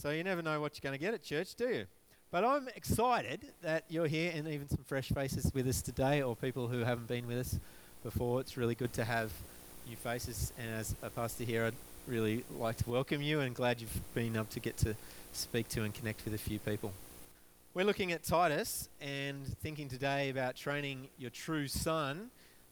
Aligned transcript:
So 0.00 0.10
you 0.10 0.22
never 0.22 0.42
know 0.42 0.60
what 0.60 0.76
you're 0.76 0.88
going 0.88 0.96
to 0.96 1.04
get 1.04 1.12
at 1.12 1.24
church, 1.24 1.56
do 1.56 1.68
you? 1.68 1.86
But 2.30 2.44
I'm 2.44 2.68
excited 2.76 3.40
that 3.62 3.82
you're 3.88 4.06
here 4.06 4.30
and 4.32 4.46
even 4.46 4.68
some 4.68 4.84
fresh 4.86 5.08
faces 5.08 5.50
with 5.52 5.66
us 5.66 5.82
today 5.82 6.22
or 6.22 6.36
people 6.36 6.68
who 6.68 6.84
haven't 6.84 7.08
been 7.08 7.26
with 7.26 7.38
us 7.38 7.58
before. 8.04 8.40
It's 8.40 8.56
really 8.56 8.76
good 8.76 8.92
to 8.92 9.04
have 9.04 9.32
new 9.88 9.96
faces. 9.96 10.52
And 10.56 10.70
as 10.72 10.94
a 11.02 11.10
pastor 11.10 11.42
here, 11.42 11.64
I'd 11.64 11.74
really 12.06 12.44
like 12.60 12.76
to 12.76 12.88
welcome 12.88 13.22
you 13.22 13.40
and 13.40 13.56
glad 13.56 13.80
you've 13.80 14.14
been 14.14 14.36
able 14.36 14.44
to 14.44 14.60
get 14.60 14.76
to 14.76 14.94
speak 15.32 15.66
to 15.70 15.82
and 15.82 15.92
connect 15.92 16.24
with 16.24 16.32
a 16.32 16.38
few 16.38 16.60
people. 16.60 16.92
We're 17.74 17.82
looking 17.82 18.12
at 18.12 18.22
Titus 18.22 18.88
and 19.00 19.48
thinking 19.64 19.88
today 19.88 20.30
about 20.30 20.54
training 20.54 21.08
your 21.18 21.30
true 21.30 21.66
son. 21.66 22.30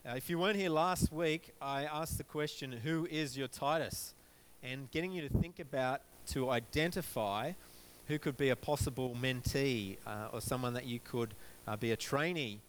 Uh, 0.08 0.12
if 0.14 0.30
you 0.30 0.38
weren't 0.38 0.58
here 0.58 0.70
last 0.70 1.12
week, 1.12 1.54
I 1.61 1.86
asked 1.86 2.18
the 2.18 2.24
question, 2.24 2.70
Who 2.70 3.08
is 3.11 3.36
your 3.36 3.48
Titus? 3.48 4.14
And 4.62 4.88
getting 4.93 5.11
you 5.11 5.29
to 5.29 5.38
think 5.40 5.58
about, 5.58 6.02
to 6.29 6.50
identify 6.50 7.52
who 8.09 8.19
could 8.19 8.37
be 8.37 8.51
a 8.51 8.56
possible 8.56 9.16
mentee 9.20 9.96
uh, 10.06 10.28
or 10.32 10.41
someone 10.41 10.74
that 10.74 10.87
you 10.87 11.01
could 11.01 11.34
uh, 11.66 11.77
be 11.77 11.91
a 11.91 11.96
trainee, 11.96 12.60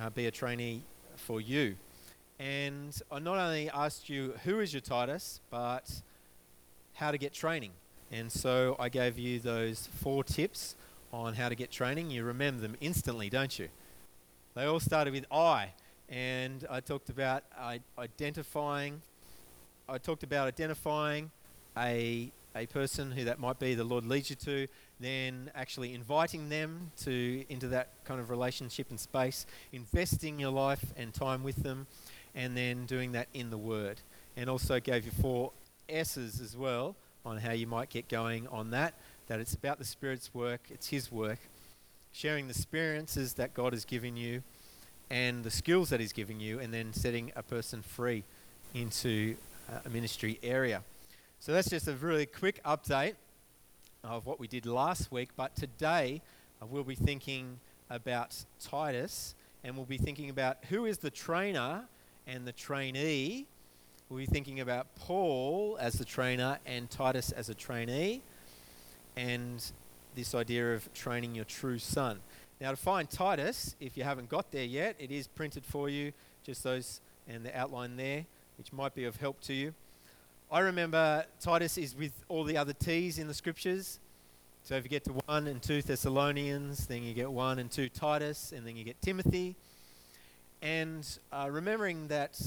uh, 0.00 0.10
be 0.10 0.26
a 0.26 0.30
trainee 0.30 0.82
for 1.16 1.40
you. 1.40 1.76
And 2.38 2.98
I 3.10 3.18
not 3.18 3.38
only 3.38 3.70
asked 3.70 4.08
you 4.08 4.34
who 4.44 4.60
is 4.60 4.72
your 4.72 4.80
Titus, 4.80 5.40
but 5.50 6.02
how 6.94 7.10
to 7.10 7.18
get 7.18 7.32
training. 7.32 7.72
And 8.12 8.30
so 8.30 8.76
I 8.78 8.88
gave 8.88 9.18
you 9.18 9.38
those 9.38 9.88
four 10.00 10.24
tips 10.24 10.74
on 11.12 11.34
how 11.34 11.48
to 11.48 11.54
get 11.54 11.70
training. 11.70 12.10
You 12.10 12.24
remember 12.24 12.60
them 12.60 12.76
instantly, 12.80 13.30
don't 13.30 13.58
you? 13.58 13.68
They 14.54 14.64
all 14.64 14.80
started 14.80 15.12
with 15.12 15.26
I. 15.30 15.72
And 16.08 16.66
I 16.68 16.80
talked 16.80 17.08
about 17.08 17.44
identifying. 17.98 19.00
I 19.88 19.98
talked 19.98 20.22
about 20.22 20.48
identifying 20.48 21.30
a 21.76 22.32
a 22.54 22.66
person 22.66 23.12
who 23.12 23.24
that 23.24 23.38
might 23.38 23.58
be 23.58 23.74
the 23.74 23.84
Lord 23.84 24.04
leads 24.04 24.30
you 24.30 24.36
to, 24.36 24.66
then 24.98 25.50
actually 25.54 25.94
inviting 25.94 26.48
them 26.48 26.90
to 27.02 27.44
into 27.48 27.68
that 27.68 27.90
kind 28.04 28.20
of 28.20 28.30
relationship 28.30 28.90
and 28.90 28.98
space, 28.98 29.46
investing 29.72 30.38
your 30.38 30.50
life 30.50 30.84
and 30.96 31.14
time 31.14 31.42
with 31.42 31.62
them, 31.62 31.86
and 32.34 32.56
then 32.56 32.86
doing 32.86 33.12
that 33.12 33.28
in 33.34 33.50
the 33.50 33.58
Word. 33.58 34.00
And 34.36 34.48
also 34.48 34.80
gave 34.80 35.04
you 35.04 35.10
four 35.10 35.52
S's 35.88 36.40
as 36.40 36.56
well 36.56 36.96
on 37.24 37.38
how 37.38 37.52
you 37.52 37.66
might 37.66 37.90
get 37.90 38.08
going 38.08 38.46
on 38.48 38.70
that. 38.70 38.94
That 39.28 39.40
it's 39.40 39.54
about 39.54 39.78
the 39.78 39.84
Spirit's 39.84 40.34
work, 40.34 40.60
it's 40.70 40.88
His 40.88 41.12
work, 41.12 41.38
sharing 42.12 42.46
the 42.46 42.52
experiences 42.52 43.34
that 43.34 43.54
God 43.54 43.72
has 43.72 43.84
given 43.84 44.16
you, 44.16 44.42
and 45.08 45.44
the 45.44 45.50
skills 45.50 45.90
that 45.90 46.00
He's 46.00 46.12
giving 46.12 46.40
you, 46.40 46.58
and 46.58 46.74
then 46.74 46.92
setting 46.92 47.32
a 47.36 47.42
person 47.42 47.82
free 47.82 48.24
into 48.74 49.36
uh, 49.70 49.78
a 49.84 49.88
ministry 49.88 50.38
area. 50.42 50.82
So 51.42 51.52
that's 51.52 51.70
just 51.70 51.88
a 51.88 51.94
really 51.94 52.26
quick 52.26 52.62
update 52.64 53.14
of 54.04 54.26
what 54.26 54.38
we 54.38 54.46
did 54.46 54.66
last 54.66 55.10
week. 55.10 55.30
But 55.36 55.56
today 55.56 56.20
uh, 56.60 56.66
we'll 56.66 56.84
be 56.84 56.94
thinking 56.94 57.60
about 57.88 58.44
Titus 58.62 59.34
and 59.64 59.74
we'll 59.74 59.86
be 59.86 59.96
thinking 59.96 60.28
about 60.28 60.58
who 60.68 60.84
is 60.84 60.98
the 60.98 61.08
trainer 61.08 61.86
and 62.26 62.46
the 62.46 62.52
trainee. 62.52 63.46
We'll 64.10 64.18
be 64.18 64.26
thinking 64.26 64.60
about 64.60 64.94
Paul 64.96 65.78
as 65.80 65.94
the 65.94 66.04
trainer 66.04 66.58
and 66.66 66.90
Titus 66.90 67.32
as 67.32 67.48
a 67.48 67.54
trainee 67.54 68.20
and 69.16 69.64
this 70.14 70.34
idea 70.34 70.74
of 70.74 70.92
training 70.92 71.34
your 71.34 71.46
true 71.46 71.78
son. 71.78 72.20
Now, 72.60 72.72
to 72.72 72.76
find 72.76 73.08
Titus, 73.08 73.76
if 73.80 73.96
you 73.96 74.04
haven't 74.04 74.28
got 74.28 74.52
there 74.52 74.64
yet, 74.64 74.94
it 74.98 75.10
is 75.10 75.26
printed 75.26 75.64
for 75.64 75.88
you, 75.88 76.12
just 76.44 76.64
those 76.64 77.00
and 77.26 77.46
the 77.46 77.58
outline 77.58 77.96
there, 77.96 78.26
which 78.58 78.74
might 78.74 78.94
be 78.94 79.06
of 79.06 79.16
help 79.16 79.40
to 79.44 79.54
you. 79.54 79.72
I 80.52 80.60
remember 80.60 81.24
Titus 81.38 81.78
is 81.78 81.94
with 81.94 82.12
all 82.28 82.42
the 82.42 82.56
other 82.56 82.72
T's 82.72 83.20
in 83.20 83.28
the 83.28 83.34
scriptures. 83.34 84.00
So 84.64 84.74
if 84.74 84.82
you 84.82 84.90
get 84.90 85.04
to 85.04 85.12
1 85.12 85.46
and 85.46 85.62
2 85.62 85.82
Thessalonians, 85.82 86.88
then 86.88 87.04
you 87.04 87.14
get 87.14 87.30
1 87.30 87.60
and 87.60 87.70
2 87.70 87.88
Titus, 87.88 88.52
and 88.52 88.66
then 88.66 88.76
you 88.76 88.82
get 88.82 89.00
Timothy. 89.00 89.54
And 90.60 91.06
uh, 91.32 91.48
remembering 91.52 92.08
that 92.08 92.40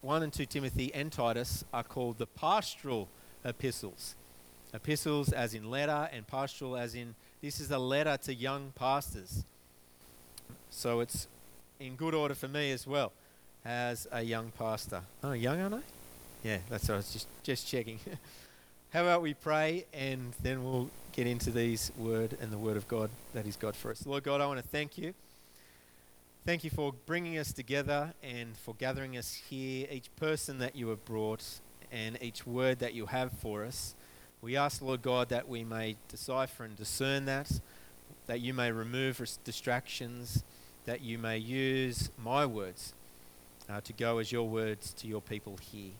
1 0.00 0.24
and 0.24 0.32
2 0.32 0.44
Timothy 0.46 0.92
and 0.92 1.12
Titus 1.12 1.64
are 1.72 1.84
called 1.84 2.18
the 2.18 2.26
pastoral 2.26 3.08
epistles. 3.44 4.16
Epistles 4.74 5.32
as 5.32 5.54
in 5.54 5.70
letter, 5.70 6.08
and 6.12 6.26
pastoral 6.26 6.76
as 6.76 6.96
in 6.96 7.14
this 7.40 7.60
is 7.60 7.70
a 7.70 7.78
letter 7.78 8.16
to 8.24 8.34
young 8.34 8.72
pastors. 8.74 9.44
So 10.70 10.98
it's 10.98 11.28
in 11.78 11.94
good 11.94 12.14
order 12.14 12.34
for 12.34 12.48
me 12.48 12.72
as 12.72 12.88
well 12.88 13.12
as 13.64 14.08
a 14.10 14.22
young 14.22 14.50
pastor. 14.58 15.02
Oh, 15.22 15.30
young, 15.30 15.60
aren't 15.60 15.74
I? 15.76 15.99
Yeah, 16.42 16.58
that's 16.70 16.88
what 16.88 16.94
I 16.94 16.96
was 16.98 17.12
just, 17.12 17.28
just 17.42 17.68
checking. 17.68 18.00
How 18.92 19.02
about 19.02 19.22
we 19.22 19.34
pray 19.34 19.84
and 19.92 20.32
then 20.42 20.64
we'll 20.64 20.90
get 21.12 21.26
into 21.26 21.50
these 21.50 21.92
word 21.98 22.36
and 22.40 22.50
the 22.50 22.58
word 22.58 22.76
of 22.76 22.88
God 22.88 23.10
that 23.34 23.46
is 23.46 23.56
God 23.56 23.76
for 23.76 23.90
us. 23.90 24.06
Lord 24.06 24.24
God, 24.24 24.40
I 24.40 24.46
want 24.46 24.58
to 24.60 24.66
thank 24.66 24.96
you. 24.96 25.12
Thank 26.46 26.64
you 26.64 26.70
for 26.70 26.94
bringing 27.04 27.36
us 27.36 27.52
together 27.52 28.14
and 28.22 28.56
for 28.56 28.74
gathering 28.74 29.18
us 29.18 29.34
here, 29.34 29.86
each 29.90 30.08
person 30.16 30.58
that 30.60 30.74
you 30.74 30.88
have 30.88 31.04
brought 31.04 31.44
and 31.92 32.16
each 32.22 32.46
word 32.46 32.78
that 32.78 32.94
you 32.94 33.06
have 33.06 33.32
for 33.32 33.64
us. 33.64 33.94
We 34.40 34.56
ask, 34.56 34.80
Lord 34.80 35.02
God, 35.02 35.28
that 35.28 35.46
we 35.46 35.62
may 35.62 35.96
decipher 36.08 36.64
and 36.64 36.74
discern 36.74 37.26
that, 37.26 37.60
that 38.26 38.40
you 38.40 38.54
may 38.54 38.72
remove 38.72 39.20
distractions, 39.44 40.42
that 40.86 41.02
you 41.02 41.18
may 41.18 41.36
use 41.36 42.08
my 42.16 42.46
words 42.46 42.94
uh, 43.68 43.82
to 43.82 43.92
go 43.92 44.18
as 44.18 44.32
your 44.32 44.48
words 44.48 44.94
to 44.94 45.06
your 45.06 45.20
people 45.20 45.58
here. 45.70 45.92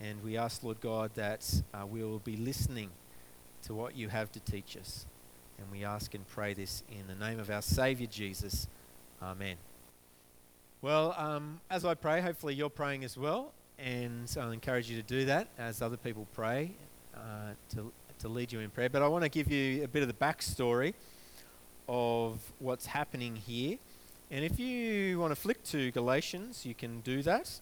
And 0.00 0.22
we 0.22 0.36
ask, 0.36 0.62
Lord 0.62 0.80
God, 0.80 1.10
that 1.14 1.62
uh, 1.74 1.84
we 1.84 2.02
will 2.02 2.20
be 2.20 2.36
listening 2.36 2.90
to 3.62 3.74
what 3.74 3.96
you 3.96 4.08
have 4.08 4.30
to 4.32 4.40
teach 4.40 4.76
us. 4.76 5.06
And 5.58 5.66
we 5.72 5.84
ask 5.84 6.14
and 6.14 6.26
pray 6.28 6.54
this 6.54 6.84
in 6.90 7.06
the 7.08 7.16
name 7.16 7.40
of 7.40 7.50
our 7.50 7.62
Savior 7.62 8.06
Jesus. 8.06 8.68
Amen. 9.20 9.56
Well, 10.82 11.14
um, 11.18 11.60
as 11.68 11.84
I 11.84 11.94
pray, 11.94 12.20
hopefully 12.20 12.54
you're 12.54 12.70
praying 12.70 13.02
as 13.02 13.18
well. 13.18 13.52
And 13.78 14.32
I'll 14.40 14.52
encourage 14.52 14.88
you 14.88 14.96
to 14.96 15.02
do 15.02 15.24
that 15.26 15.48
as 15.58 15.82
other 15.82 15.96
people 15.96 16.26
pray 16.32 16.72
uh, 17.14 17.52
to, 17.74 17.92
to 18.20 18.28
lead 18.28 18.52
you 18.52 18.60
in 18.60 18.70
prayer. 18.70 18.88
But 18.88 19.02
I 19.02 19.08
want 19.08 19.24
to 19.24 19.28
give 19.28 19.50
you 19.50 19.82
a 19.82 19.88
bit 19.88 20.02
of 20.02 20.08
the 20.08 20.14
backstory 20.14 20.94
of 21.88 22.38
what's 22.60 22.86
happening 22.86 23.34
here. 23.34 23.78
And 24.30 24.44
if 24.44 24.60
you 24.60 25.18
want 25.18 25.32
to 25.32 25.36
flick 25.36 25.64
to 25.64 25.90
Galatians, 25.90 26.66
you 26.66 26.74
can 26.74 27.00
do 27.00 27.22
that. 27.22 27.60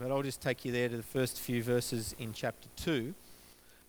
But 0.00 0.12
I'll 0.12 0.22
just 0.22 0.40
take 0.40 0.64
you 0.64 0.70
there 0.70 0.88
to 0.88 0.96
the 0.96 1.02
first 1.02 1.40
few 1.40 1.60
verses 1.60 2.14
in 2.20 2.32
chapter 2.32 2.68
2, 2.76 3.12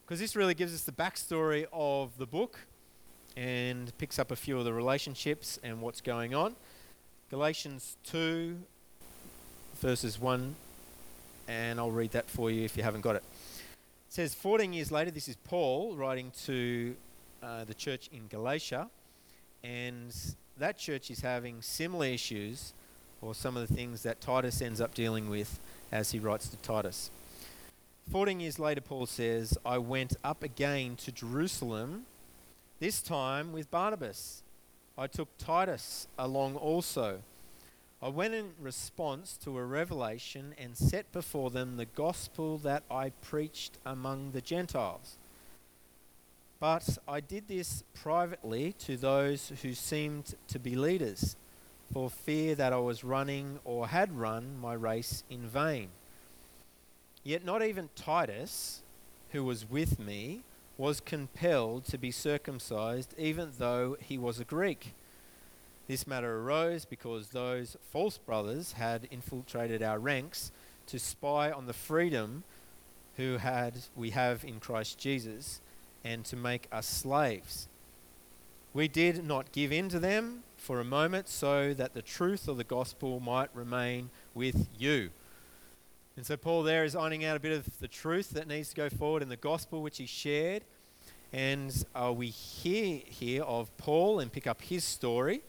because 0.03 0.20
this 0.20 0.36
really 0.36 0.56
gives 0.56 0.74
us 0.74 0.81
the 0.81 0.92
backstory 0.92 1.68
of 1.72 2.18
the 2.18 2.25
book 2.25 2.62
and 3.38 3.96
picks 4.00 4.18
up 4.18 4.31
a 4.31 4.36
few 4.36 4.58
of 4.58 4.66
the 4.66 4.74
relationships 4.74 5.59
and 5.62 5.81
what's 5.81 6.02
going 6.02 6.34
on. 6.34 6.56
Galatians 7.30 7.96
2, 8.06 8.58
verses 9.75 10.19
1, 10.19 10.56
and 11.48 11.80
I'll 11.80 11.92
read 11.92 12.12
that 12.14 12.28
for 12.28 12.50
you 12.50 12.64
if 12.64 12.75
you 12.75 12.81
haven't 12.81 13.02
got 13.02 13.16
it. 13.16 13.24
It 14.08 14.14
says, 14.14 14.34
14 14.34 14.74
years 14.74 14.92
later, 14.92 15.12
this 15.12 15.28
is 15.28 15.36
Paul 15.36 15.96
writing 15.96 16.31
to 16.46 16.96
uh, 17.44 17.66
the 17.66 17.75
church 17.75 18.09
in 18.12 18.25
Galatia, 18.30 18.90
and 19.64 20.12
that 20.58 20.80
church 20.80 21.12
is 21.12 21.19
having 21.19 21.62
similar 21.62 22.08
issues 22.08 22.74
or 23.22 23.36
some 23.36 23.56
of 23.56 23.68
the 23.68 23.74
things 23.75 24.02
that 24.02 24.22
Titus 24.22 24.59
ends 24.59 24.81
up 24.81 24.96
dealing 24.96 25.30
with 25.30 25.59
as 25.91 26.11
he 26.11 26.19
writes 26.19 26.47
to 26.50 26.57
Titus. 26.57 27.11
Fourteen 28.11 28.39
years 28.39 28.59
later, 28.59 28.81
Paul 28.81 29.05
says, 29.05 29.57
I 29.66 29.77
went 29.77 30.16
up 30.23 30.44
again 30.44 30.95
to 30.97 31.11
Jerusalem, 31.11 32.05
this 32.79 33.01
time 33.01 33.51
with 33.51 33.69
Barnabas. 33.69 34.41
I 34.97 35.07
took 35.07 35.29
Titus 35.38 36.07
along 36.17 36.55
also. 36.55 37.22
I 38.01 38.07
went 38.07 38.33
in 38.33 38.51
response 38.59 39.38
to 39.44 39.57
a 39.57 39.63
revelation 39.63 40.55
and 40.57 40.77
set 40.77 41.11
before 41.11 41.50
them 41.50 41.77
the 41.77 41.85
gospel 41.85 42.57
that 42.59 42.83
I 42.89 43.09
preached 43.21 43.77
among 43.85 44.31
the 44.31 44.41
Gentiles. 44.41 45.17
But 46.59 46.97
I 47.07 47.19
did 47.19 47.47
this 47.47 47.83
privately 47.94 48.74
to 48.80 48.97
those 48.97 49.51
who 49.62 49.74
seemed 49.74 50.35
to 50.47 50.59
be 50.59 50.75
leaders 50.75 51.35
for 51.91 52.09
fear 52.09 52.56
that 52.56 52.74
I 52.74 52.77
was 52.77 53.03
running 53.03 53.59
or 53.63 53.88
had 53.88 54.18
run 54.18 54.59
my 54.59 54.74
race 54.74 55.24
in 55.30 55.47
vain. 55.47 55.89
Yet 57.24 57.44
not 57.44 57.63
even 57.63 57.89
Titus, 57.95 58.81
who 59.31 59.44
was 59.44 59.69
with 59.69 60.00
me, 60.00 60.44
was 60.77 61.01
compelled 61.01 61.86
to 61.86 61.97
be 61.97 62.12
circumcised, 62.12 63.13
even 63.18 63.51
though 63.57 63.97
he 64.00 64.18
was 64.18 64.39
a 64.39 64.45
Greek. 64.45 64.94
This 65.88 66.07
matter 66.07 66.39
arose 66.39 66.86
because 66.86 67.30
those 67.30 67.75
false 67.92 68.18
brothers 68.18 68.74
had 68.74 69.07
infiltrated 69.12 69.81
our 69.81 70.00
ranks 70.00 70.51
to 70.88 71.00
spy 71.00 71.51
on 71.51 71.65
the 71.65 71.74
freedom 71.74 72.44
who 73.18 73.38
had 73.38 73.74
we 73.95 74.12
have 74.12 74.45
in 74.45 74.59
Christ 74.59 74.97
Jesus 74.97 75.59
and 76.03 76.24
to 76.25 76.35
make 76.35 76.68
us 76.71 76.88
slaves. 76.88 77.68
We 78.71 78.88
did 78.88 79.25
not 79.25 79.51
give 79.51 79.71
in 79.71 79.89
to 79.89 80.00
them 80.00 80.44
for 80.56 80.80
a 80.80 80.83
moment 80.83 81.27
so 81.27 81.74
that 81.74 81.95
the 81.95 82.04
truth 82.04 82.48
of 82.48 82.57
the 82.57 82.63
gospel 82.63 83.19
might 83.19 83.50
remain 83.56 84.12
with 84.36 84.68
you. 84.77 85.10
And 86.16 86.24
so 86.24 86.38
Paul 86.38 86.62
there 86.62 86.83
is 86.83 86.95
ironing 86.95 87.25
out 87.25 87.36
a 87.36 87.39
bit 87.39 87.51
of 87.51 87.80
the 87.80 87.88
truth 87.88 88.30
that 88.31 88.48
needs 88.48 88.69
to 88.69 88.75
go 88.75 88.88
forward 88.88 89.24
in 89.24 89.30
the 89.30 89.38
gospel 89.38 89.81
which 89.81 89.98
he 89.98 90.06
shared. 90.06 90.63
And 91.33 91.83
uh, 91.95 92.13
we 92.16 92.27
hear 92.27 93.01
here 93.06 93.42
of 93.42 93.75
Paul 93.77 94.19
and 94.19 94.31
pick 94.31 94.45
up 94.45 94.62
his 94.62 94.83
story. 94.83 95.42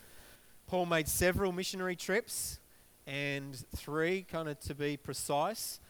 Paul 0.67 0.87
made 0.87 1.07
several 1.07 1.53
missionary 1.53 1.97
trips, 1.97 2.59
and 3.07 3.55
three, 3.77 4.23
kind 4.23 4.49
of 4.49 4.61
to 4.61 4.75
be 4.75 4.97
precise, 4.97 5.81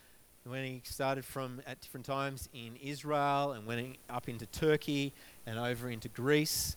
when 0.43 0.65
he 0.65 0.81
started 0.83 1.23
from 1.23 1.61
at 1.65 1.79
different 1.79 2.05
times 2.05 2.49
in 2.53 2.75
Israel 2.77 3.53
and 3.53 3.65
went 3.65 3.95
up 4.09 4.27
into 4.27 4.47
Turkey 4.47 5.13
and 5.45 5.57
over 5.59 5.89
into 5.89 6.09
Greece 6.09 6.75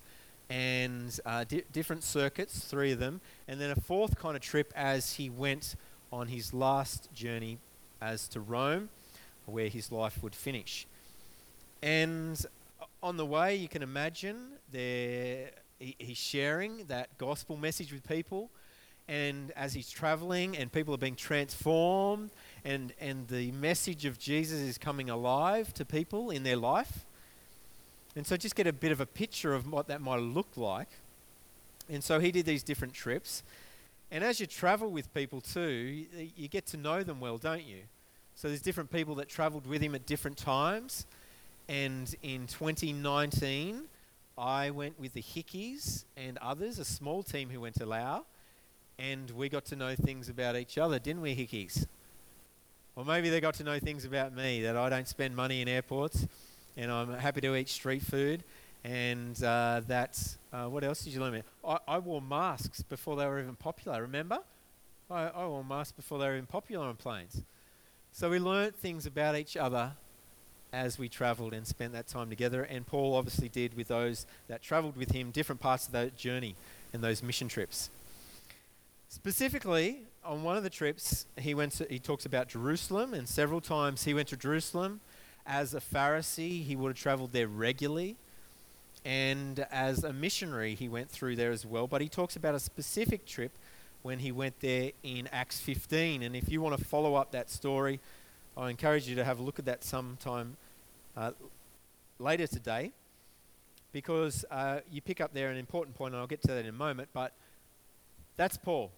and 0.50 1.18
uh, 1.24 1.44
di- 1.44 1.64
different 1.72 2.04
circuits, 2.04 2.60
three 2.60 2.92
of 2.92 2.98
them, 2.98 3.20
and 3.48 3.60
then 3.60 3.70
a 3.70 3.76
fourth 3.76 4.18
kind 4.18 4.36
of 4.36 4.42
trip 4.42 4.72
as 4.76 5.14
he 5.14 5.30
went 5.30 5.76
on 6.12 6.28
his 6.28 6.52
last 6.52 7.12
journey 7.12 7.58
as 8.00 8.28
to 8.28 8.40
Rome, 8.40 8.88
where 9.46 9.68
his 9.68 9.90
life 9.90 10.22
would 10.22 10.34
finish. 10.34 10.86
And 11.82 12.44
on 13.02 13.16
the 13.16 13.26
way, 13.26 13.56
you 13.56 13.68
can 13.68 13.82
imagine 13.82 14.52
there 14.70 15.50
he, 15.78 15.96
he's 15.98 16.16
sharing 16.16 16.84
that 16.86 17.16
gospel 17.18 17.56
message 17.56 17.92
with 17.92 18.06
people, 18.06 18.50
and 19.06 19.52
as 19.52 19.74
he's 19.74 19.90
traveling, 19.90 20.56
and 20.56 20.72
people 20.72 20.94
are 20.94 20.98
being 20.98 21.16
transformed, 21.16 22.30
and 22.64 22.92
and 23.00 23.28
the 23.28 23.52
message 23.52 24.06
of 24.06 24.18
Jesus 24.18 24.60
is 24.60 24.78
coming 24.78 25.10
alive 25.10 25.74
to 25.74 25.84
people 25.84 26.30
in 26.30 26.42
their 26.42 26.56
life. 26.56 27.04
And 28.16 28.26
so, 28.26 28.36
just 28.36 28.54
get 28.54 28.66
a 28.66 28.72
bit 28.72 28.92
of 28.92 29.00
a 29.00 29.06
picture 29.06 29.54
of 29.54 29.70
what 29.70 29.88
that 29.88 30.00
might 30.00 30.20
look 30.20 30.56
like. 30.56 30.88
And 31.88 32.02
so, 32.02 32.20
he 32.20 32.30
did 32.30 32.46
these 32.46 32.62
different 32.62 32.94
trips. 32.94 33.42
And 34.10 34.22
as 34.22 34.38
you 34.38 34.46
travel 34.46 34.90
with 34.90 35.12
people 35.12 35.40
too, 35.40 36.06
you, 36.36 36.48
get 36.48 36.66
to 36.66 36.76
know 36.76 37.02
them 37.02 37.18
well, 37.18 37.38
don't 37.38 37.64
you? 37.64 37.80
So, 38.36 38.48
there's 38.48 38.62
different 38.62 38.92
people 38.92 39.16
that 39.16 39.28
traveled 39.28 39.66
with 39.66 39.82
him 39.82 39.94
at 39.94 40.06
different 40.06 40.36
times. 40.36 41.06
And 41.68 42.14
in 42.22 42.46
2019, 42.46 43.84
I 44.36 44.70
went 44.70 44.98
with 45.00 45.14
the 45.14 45.22
Hickeys 45.22 46.04
and 46.16 46.38
others, 46.38 46.78
a 46.78 46.84
small 46.84 47.22
team 47.22 47.50
who 47.50 47.60
went 47.60 47.76
to 47.76 47.86
Laos, 47.86 48.24
and 48.98 49.30
we 49.30 49.48
got 49.48 49.64
to 49.66 49.76
know 49.76 49.94
things 49.94 50.28
about 50.28 50.56
each 50.56 50.78
other, 50.78 50.98
didn't 50.98 51.22
we, 51.22 51.34
Hickeys? 51.34 51.86
Or 52.96 53.04
maybe 53.04 53.30
they 53.30 53.40
got 53.40 53.54
to 53.54 53.64
know 53.64 53.78
things 53.78 54.04
about 54.04 54.34
me 54.34 54.62
that 54.62 54.76
I 54.76 54.88
don't 54.88 55.08
spend 55.08 55.34
money 55.34 55.62
in 55.62 55.68
airports 55.68 56.26
and 56.76 56.90
I'm 56.90 57.12
happy 57.14 57.40
to 57.42 57.54
eat 57.56 57.68
street 57.68 58.02
food. 58.02 58.42
And 58.84 59.42
uh, 59.42 59.80
that's 59.86 60.36
uh, 60.52 60.66
what 60.66 60.84
else 60.84 61.04
did 61.04 61.14
you 61.14 61.20
learn? 61.20 61.42
I, 61.66 61.78
I 61.88 61.98
wore 61.98 62.20
masks 62.20 62.82
before 62.82 63.16
they 63.16 63.26
were 63.26 63.40
even 63.40 63.56
popular. 63.56 64.02
Remember? 64.02 64.40
I, 65.10 65.28
I 65.28 65.46
wore 65.46 65.64
masks 65.64 65.92
before 65.92 66.18
they 66.18 66.26
were 66.26 66.34
even 66.34 66.46
popular 66.46 66.86
on 66.86 66.96
planes. 66.96 67.42
So 68.12 68.30
we 68.30 68.38
learnt 68.38 68.76
things 68.76 69.06
about 69.06 69.36
each 69.36 69.56
other 69.56 69.92
as 70.72 70.98
we 70.98 71.08
travelled 71.08 71.54
and 71.54 71.66
spent 71.66 71.92
that 71.92 72.08
time 72.08 72.28
together. 72.28 72.62
And 72.62 72.86
Paul 72.86 73.14
obviously 73.14 73.48
did 73.48 73.74
with 73.74 73.88
those 73.88 74.26
that 74.48 74.60
travelled 74.60 74.96
with 74.96 75.12
him 75.12 75.30
different 75.30 75.60
parts 75.60 75.86
of 75.86 75.92
that 75.92 76.16
journey 76.16 76.54
and 76.92 77.02
those 77.02 77.22
mission 77.22 77.48
trips. 77.48 77.90
Specifically, 79.08 80.00
on 80.24 80.42
one 80.42 80.56
of 80.56 80.62
the 80.62 80.70
trips, 80.70 81.26
he 81.38 81.54
went. 81.54 81.72
To, 81.72 81.86
he 81.88 81.98
talks 81.98 82.26
about 82.26 82.48
Jerusalem, 82.48 83.14
and 83.14 83.28
several 83.28 83.60
times 83.60 84.04
he 84.04 84.14
went 84.14 84.28
to 84.28 84.36
Jerusalem 84.36 85.00
as 85.46 85.74
a 85.74 85.80
Pharisee, 85.80 86.64
he 86.64 86.76
would 86.76 86.90
have 86.90 86.98
traveled 86.98 87.32
there 87.32 87.48
regularly. 87.48 88.16
And 89.04 89.66
as 89.70 90.02
a 90.02 90.12
missionary, 90.12 90.74
he 90.74 90.88
went 90.88 91.10
through 91.10 91.36
there 91.36 91.50
as 91.50 91.66
well. 91.66 91.86
But 91.86 92.00
he 92.00 92.08
talks 92.08 92.36
about 92.36 92.54
a 92.54 92.60
specific 92.60 93.26
trip 93.26 93.52
when 94.02 94.18
he 94.18 94.32
went 94.32 94.60
there 94.60 94.92
in 95.02 95.28
Acts 95.32 95.60
15. 95.60 96.22
And 96.22 96.34
if 96.34 96.50
you 96.50 96.60
want 96.60 96.78
to 96.78 96.84
follow 96.84 97.14
up 97.14 97.32
that 97.32 97.50
story, 97.50 98.00
I 98.56 98.70
encourage 98.70 99.08
you 99.08 99.16
to 99.16 99.24
have 99.24 99.38
a 99.38 99.42
look 99.42 99.58
at 99.58 99.64
that 99.66 99.84
sometime 99.84 100.56
uh, 101.16 101.32
later 102.18 102.46
today 102.46 102.92
because 103.92 104.44
uh, 104.50 104.80
you 104.90 105.00
pick 105.00 105.20
up 105.20 105.32
there 105.32 105.50
an 105.50 105.56
important 105.56 105.96
point, 105.96 106.14
and 106.14 106.20
I'll 106.20 106.26
get 106.26 106.42
to 106.42 106.48
that 106.48 106.58
in 106.58 106.66
a 106.66 106.72
moment. 106.72 107.08
But 107.12 107.32
that's 108.36 108.56
Paul. 108.56 108.90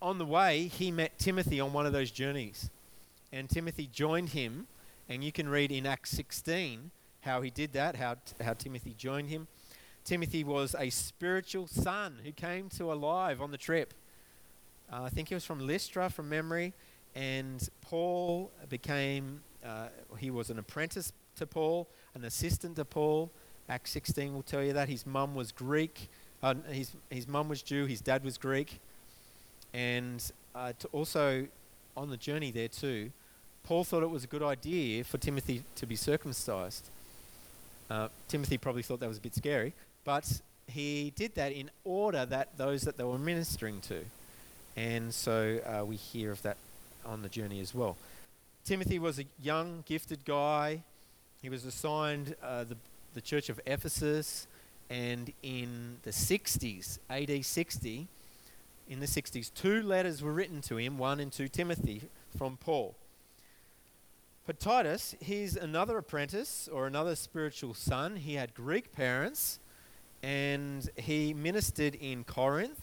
On 0.00 0.18
the 0.18 0.26
way, 0.26 0.66
he 0.66 0.90
met 0.90 1.18
Timothy 1.18 1.58
on 1.58 1.72
one 1.72 1.86
of 1.86 1.92
those 1.92 2.10
journeys, 2.10 2.70
and 3.32 3.48
Timothy 3.48 3.88
joined 3.92 4.30
him 4.30 4.66
and 5.08 5.22
you 5.22 5.32
can 5.32 5.48
read 5.48 5.72
in 5.72 5.86
Acts 5.86 6.10
16 6.10 6.90
how 7.22 7.40
he 7.40 7.50
did 7.50 7.72
that, 7.72 7.96
how, 7.96 8.16
how 8.40 8.54
Timothy 8.54 8.94
joined 8.96 9.28
him. 9.28 9.46
Timothy 10.04 10.42
was 10.42 10.74
a 10.78 10.90
spiritual 10.90 11.66
son 11.66 12.18
who 12.24 12.32
came 12.32 12.68
to 12.70 12.92
alive 12.92 13.40
on 13.40 13.50
the 13.50 13.58
trip. 13.58 13.94
Uh, 14.92 15.02
I 15.02 15.08
think 15.08 15.28
he 15.28 15.34
was 15.34 15.44
from 15.44 15.64
Lystra 15.64 16.10
from 16.10 16.28
memory, 16.28 16.74
and 17.14 17.68
Paul 17.80 18.50
became, 18.68 19.40
uh, 19.64 19.88
he 20.18 20.30
was 20.30 20.50
an 20.50 20.58
apprentice 20.58 21.12
to 21.36 21.46
Paul, 21.46 21.88
an 22.14 22.24
assistant 22.24 22.76
to 22.76 22.84
Paul. 22.84 23.30
Acts 23.68 23.92
16 23.92 24.34
will 24.34 24.42
tell 24.42 24.62
you 24.62 24.72
that. 24.72 24.88
His 24.88 25.06
mum 25.06 25.34
was 25.34 25.52
Greek, 25.52 26.08
uh, 26.42 26.54
his, 26.68 26.92
his 27.10 27.28
mum 27.28 27.48
was 27.48 27.62
Jew, 27.62 27.86
his 27.86 28.00
dad 28.00 28.24
was 28.24 28.36
Greek. 28.36 28.80
And 29.72 30.22
uh, 30.54 30.72
also 30.90 31.46
on 31.96 32.10
the 32.10 32.16
journey 32.16 32.50
there 32.50 32.68
too, 32.68 33.12
Paul 33.64 33.84
thought 33.84 34.02
it 34.02 34.10
was 34.10 34.24
a 34.24 34.26
good 34.26 34.42
idea 34.42 35.04
for 35.04 35.18
Timothy 35.18 35.62
to 35.76 35.86
be 35.86 35.96
circumcised. 35.96 36.88
Uh, 37.88 38.08
Timothy 38.26 38.58
probably 38.58 38.82
thought 38.82 39.00
that 39.00 39.08
was 39.08 39.18
a 39.18 39.20
bit 39.20 39.34
scary, 39.34 39.72
but 40.04 40.40
he 40.66 41.12
did 41.14 41.34
that 41.36 41.52
in 41.52 41.70
order 41.84 42.26
that 42.26 42.56
those 42.56 42.82
that 42.82 42.96
they 42.96 43.04
were 43.04 43.18
ministering 43.18 43.80
to. 43.82 44.04
And 44.76 45.12
so 45.12 45.60
uh, 45.66 45.84
we 45.84 45.96
hear 45.96 46.32
of 46.32 46.42
that 46.42 46.56
on 47.04 47.22
the 47.22 47.28
journey 47.28 47.60
as 47.60 47.74
well. 47.74 47.96
Timothy 48.64 48.98
was 48.98 49.18
a 49.18 49.24
young, 49.40 49.84
gifted 49.86 50.24
guy. 50.24 50.82
He 51.42 51.48
was 51.48 51.64
assigned 51.64 52.34
uh, 52.42 52.64
the, 52.64 52.76
the 53.14 53.20
church 53.20 53.48
of 53.48 53.60
Ephesus, 53.66 54.46
and 54.88 55.32
in 55.42 55.98
the 56.02 56.10
60s, 56.10 56.98
AD 57.10 57.44
60, 57.44 58.06
in 58.88 59.00
the 59.00 59.06
60s, 59.06 59.52
two 59.54 59.82
letters 59.82 60.22
were 60.22 60.32
written 60.32 60.60
to 60.62 60.76
him, 60.76 60.98
one 60.98 61.20
and 61.20 61.32
two 61.32 61.48
Timothy, 61.48 62.02
from 62.36 62.56
Paul. 62.56 62.94
For 64.44 64.52
Titus, 64.52 65.14
he's 65.20 65.54
another 65.54 65.98
apprentice 65.98 66.68
or 66.72 66.88
another 66.88 67.14
spiritual 67.14 67.74
son. 67.74 68.16
He 68.16 68.34
had 68.34 68.54
Greek 68.54 68.90
parents 68.90 69.60
and 70.20 70.90
he 70.96 71.32
ministered 71.32 71.94
in 71.94 72.24
Corinth, 72.24 72.80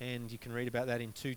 and 0.00 0.30
you 0.30 0.38
can 0.38 0.52
read 0.52 0.68
about 0.68 0.86
that 0.86 1.00
in 1.00 1.12
2, 1.12 1.34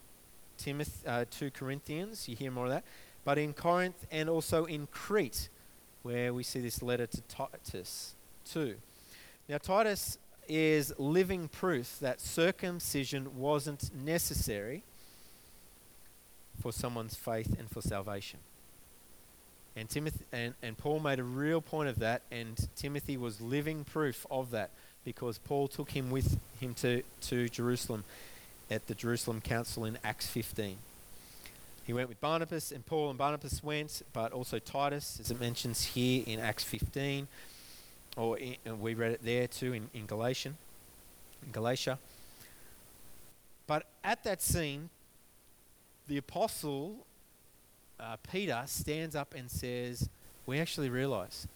Timothy, 0.58 1.08
uh, 1.08 1.26
2 1.32 1.50
Corinthians. 1.50 2.30
You 2.30 2.36
hear 2.36 2.52
more 2.52 2.66
of 2.66 2.72
that. 2.72 2.84
But 3.24 3.40
in 3.40 3.54
Corinth 3.54 4.06
and 4.12 4.30
also 4.30 4.66
in 4.66 4.88
Crete, 4.88 5.50
where 6.04 6.32
we 6.32 6.44
see 6.44 6.60
this 6.60 6.84
letter 6.84 7.08
to 7.08 7.22
Titus 7.24 8.14
too. 8.44 8.76
Now, 9.50 9.58
Titus 9.58 10.20
is 10.48 10.94
living 11.00 11.48
proof 11.48 11.98
that 12.02 12.22
circumcision 12.22 13.36
wasn't 13.36 13.90
necessary 13.96 14.84
for 16.62 16.72
someone's 16.72 17.16
faith 17.16 17.58
and 17.58 17.68
for 17.68 17.82
salvation. 17.82 18.40
And 19.76 19.90
Timothy 19.90 20.24
and, 20.32 20.54
and 20.62 20.78
Paul 20.78 21.00
made 21.00 21.20
a 21.20 21.24
real 21.24 21.62
point 21.62 21.90
of 21.90 22.00
that, 22.00 22.22
and 22.32 22.56
Timothy 22.76 23.18
was 23.18 23.42
living 23.42 23.84
proof 23.84 24.26
of 24.32 24.52
that 24.52 24.72
because 25.04 25.38
Paul 25.38 25.68
took 25.68 25.92
him 25.92 26.10
with 26.10 26.38
him 26.60 26.74
to, 26.76 27.04
to 27.22 27.50
Jerusalem 27.50 28.04
at 28.72 28.88
the 28.88 28.96
Jerusalem 28.96 29.42
Council 29.42 29.86
in 29.86 29.98
Acts 30.04 30.28
15. 30.28 30.78
He 31.86 31.94
went 31.94 32.10
with 32.10 32.20
Barnabas, 32.20 32.72
and 32.72 32.84
Paul 32.86 33.10
and 33.10 33.18
Barnabas 33.18 33.64
went, 33.64 34.02
but 34.12 34.32
also 34.32 34.58
Titus, 34.58 35.20
as 35.20 35.30
it 35.30 35.40
mentions 35.40 35.84
here 35.84 36.24
in 36.26 36.40
Acts 36.40 36.64
15, 36.64 37.28
or 38.18 38.40
in, 38.40 38.56
we 38.80 38.96
read 38.96 39.12
it 39.12 39.24
there 39.24 39.48
too 39.48 39.74
in, 39.74 39.90
in 39.94 40.08
Galatian, 40.08 40.58
in 41.46 41.52
Galatia. 41.52 42.00
But 43.68 43.86
at 44.04 44.24
that 44.24 44.42
scene, 44.42 44.90
the 46.08 46.18
apostle 46.18 47.06
uh, 48.00 48.18
Peter 48.32 48.62
stands 48.66 49.16
up 49.16 49.34
and 49.36 49.50
says, 49.50 50.10
We 50.46 50.60
actually 50.60 50.90
realize 50.90 51.48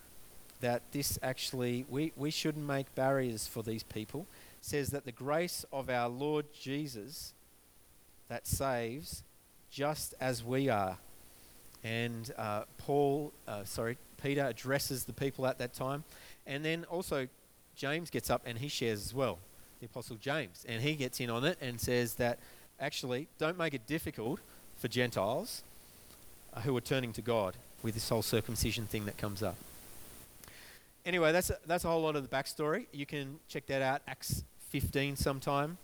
that 0.62 0.82
this 0.92 1.18
actually, 1.22 1.86
we, 1.90 2.12
we 2.16 2.32
shouldn't 2.32 2.66
make 2.66 2.94
barriers 2.96 3.48
for 3.48 3.64
these 3.64 3.84
people. 3.84 4.26
Says 4.62 4.90
that 4.90 5.06
the 5.06 5.12
grace 5.12 5.66
of 5.72 5.90
our 5.90 6.10
Lord 6.10 6.46
Jesus 6.54 7.34
that 8.28 8.46
saves 8.46 9.24
just 9.72 10.14
as 10.20 10.44
we 10.44 10.70
are. 10.70 10.98
And 11.84 12.32
uh, 12.38 12.64
Paul, 12.78 13.32
uh, 13.48 13.64
sorry, 13.64 13.98
Peter 14.22 14.46
addresses 14.46 15.06
the 15.06 15.14
people 15.14 15.48
at 15.48 15.58
that 15.60 15.74
time. 15.74 16.04
And 16.46 16.66
then 16.66 16.86
also 16.86 17.28
James 17.76 18.10
gets 18.10 18.30
up 18.30 18.42
and 18.46 18.58
he 18.58 18.68
shares 18.68 19.06
as 19.06 19.14
well, 19.14 19.40
the 19.80 19.86
Apostle 19.86 20.18
James. 20.18 20.66
And 20.68 20.82
he 20.82 20.96
gets 20.96 21.20
in 21.22 21.30
on 21.30 21.46
it 21.46 21.58
and 21.62 21.80
says 21.80 22.16
that 22.16 22.40
actually, 22.80 23.30
don't 23.38 23.58
make 23.58 23.74
it 23.74 23.88
difficult 23.88 24.42
for 24.78 24.90
Gentiles 24.90 25.64
who 26.64 26.76
are 26.76 26.82
turning 26.82 27.14
to 27.14 27.22
God 27.22 27.56
with 27.84 27.94
this 27.94 28.10
whole 28.10 28.22
circumcision 28.22 28.86
thing 28.86 29.06
that 29.06 29.18
comes 29.18 29.42
up. 29.42 29.56
Anyway, 31.06 31.32
that's 31.32 31.50
a, 31.50 31.58
that's 31.66 31.86
a 31.86 31.88
whole 31.88 32.02
lot 32.02 32.16
of 32.16 32.28
the 32.28 32.36
backstory. 32.36 32.86
You 32.92 33.06
can 33.06 33.40
check 33.48 33.66
that 33.68 33.82
out, 33.82 34.02
Acts 34.08 34.44
15 34.70 35.16
sometime, 35.16 35.78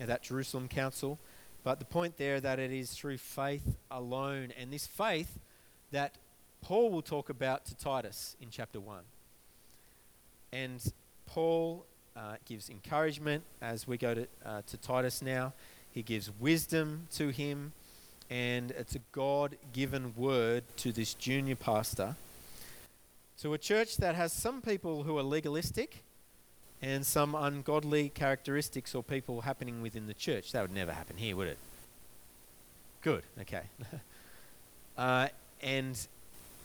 at 0.00 0.08
that 0.08 0.22
Jerusalem 0.22 0.68
council. 0.68 1.18
But 1.64 1.78
the 1.78 1.84
point 1.84 2.16
there 2.16 2.40
that 2.40 2.58
it 2.58 2.72
is 2.72 2.90
through 2.92 3.18
faith 3.18 3.76
alone, 3.90 4.52
and 4.58 4.72
this 4.72 4.86
faith 4.86 5.38
that 5.92 6.16
Paul 6.60 6.90
will 6.90 7.02
talk 7.02 7.30
about 7.30 7.64
to 7.66 7.76
Titus 7.76 8.36
in 8.40 8.48
chapter 8.50 8.80
1. 8.80 9.00
and 10.52 10.82
Paul 11.26 11.84
uh, 12.16 12.36
gives 12.46 12.70
encouragement 12.70 13.44
as 13.60 13.86
we 13.86 13.96
go 13.96 14.14
to, 14.14 14.26
uh, 14.44 14.62
to 14.66 14.76
Titus 14.78 15.22
now. 15.22 15.52
He 15.90 16.02
gives 16.02 16.30
wisdom 16.40 17.06
to 17.16 17.28
him, 17.28 17.72
and 18.30 18.70
it's 18.72 18.94
a 18.94 19.00
God 19.12 19.56
given 19.72 20.14
word 20.16 20.64
to 20.78 20.92
this 20.92 21.14
junior 21.14 21.56
pastor. 21.56 22.16
To 23.40 23.54
a 23.54 23.58
church 23.58 23.96
that 23.98 24.14
has 24.14 24.32
some 24.32 24.60
people 24.60 25.04
who 25.04 25.16
are 25.16 25.22
legalistic 25.22 26.02
and 26.82 27.06
some 27.06 27.34
ungodly 27.34 28.08
characteristics 28.10 28.94
or 28.94 29.02
people 29.02 29.42
happening 29.42 29.82
within 29.82 30.06
the 30.06 30.14
church. 30.14 30.52
That 30.52 30.62
would 30.62 30.72
never 30.72 30.92
happen 30.92 31.16
here, 31.16 31.36
would 31.36 31.48
it? 31.48 31.58
Good, 33.00 33.22
okay. 33.40 33.62
uh, 34.98 35.28
and 35.62 35.98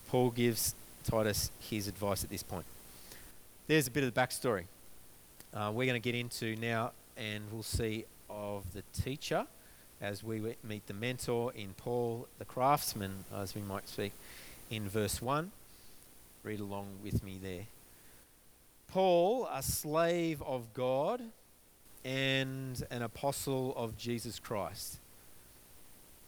Paul 0.10 0.32
gives 0.32 0.76
Titus 1.04 1.52
his 1.60 1.88
advice 1.88 2.24
at 2.24 2.30
this 2.30 2.44
point. 2.44 2.66
There's 3.68 3.88
a 3.88 3.92
bit 3.92 4.04
of 4.04 4.14
the 4.14 4.20
backstory. 4.20 4.66
Uh, 5.54 5.72
we're 5.74 5.86
going 5.86 6.02
to 6.02 6.12
get 6.12 6.16
into 6.16 6.56
now, 6.56 6.92
and 7.18 7.44
we'll 7.52 7.64
see 7.64 8.06
of 8.30 8.64
the 8.74 8.84
teacher 9.00 9.46
as 10.04 10.22
we 10.22 10.56
meet 10.64 10.86
the 10.88 10.94
mentor 10.94 11.54
in 11.56 11.74
Paul 11.78 12.28
the 12.38 12.46
craftsman, 12.46 13.24
as 13.34 13.56
we 13.56 13.62
might 13.62 13.88
speak, 13.88 14.12
in 14.70 14.90
verse 14.90 15.22
1. 15.22 15.52
Read 16.44 16.60
along 16.60 16.88
with 17.02 17.24
me 17.24 17.40
there. 17.42 17.68
Paul, 18.92 19.48
a 19.52 19.64
slave 19.64 20.42
of 20.42 20.74
God 20.74 21.22
and 22.04 22.84
an 22.92 23.02
apostle 23.02 23.74
of 23.78 23.98
Jesus 23.98 24.40
Christ. 24.40 24.98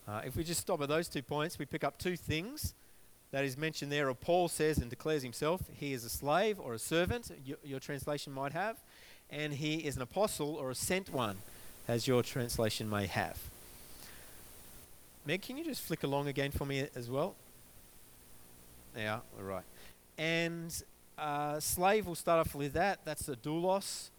Uh, 0.07 0.21
if 0.25 0.37
we 0.37 0.43
just 0.45 0.61
stop 0.61 0.81
at 0.81 0.87
those 0.87 1.09
two 1.09 1.21
points, 1.21 1.59
we 1.59 1.65
pick 1.65 1.83
up 1.83 1.97
two 1.97 2.15
things 2.15 2.73
that 3.31 3.43
is 3.43 3.57
mentioned 3.57 3.91
there, 3.91 4.07
or 4.07 4.15
Paul 4.15 4.47
says 4.47 4.77
and 4.77 4.89
declares 4.89 5.21
himself 5.21 5.61
he 5.73 5.91
is 5.91 6.05
a 6.05 6.09
slave 6.09 6.59
or 6.61 6.73
a 6.73 6.79
servant, 6.79 7.29
your, 7.43 7.57
your 7.61 7.79
translation 7.81 8.31
might 8.31 8.53
have, 8.53 8.77
and 9.29 9.53
he 9.53 9.79
is 9.79 9.97
an 9.97 10.01
apostle 10.01 10.55
or 10.55 10.69
a 10.69 10.75
sent 10.75 11.11
one, 11.11 11.39
as 11.89 12.07
your 12.07 12.23
translation 12.23 12.89
may 12.89 13.07
have. 13.07 13.37
Meg, 15.27 15.41
can 15.41 15.57
you 15.57 15.65
just 15.65 15.81
flick 15.81 16.03
along 16.03 16.27
again 16.27 16.51
for 16.51 16.65
me 16.65 16.87
as 16.93 17.09
well? 17.09 17.33
Yeah, 18.95 19.21
all 19.37 19.43
right. 19.43 19.63
And 20.19 20.71
uh, 21.17 21.59
slave, 21.59 22.05
we'll 22.05 22.13
start 22.13 22.47
off 22.47 22.53
with 22.53 22.73
that. 22.73 22.99
That's 23.05 23.25
the 23.25 23.35
doulos. 23.35 24.11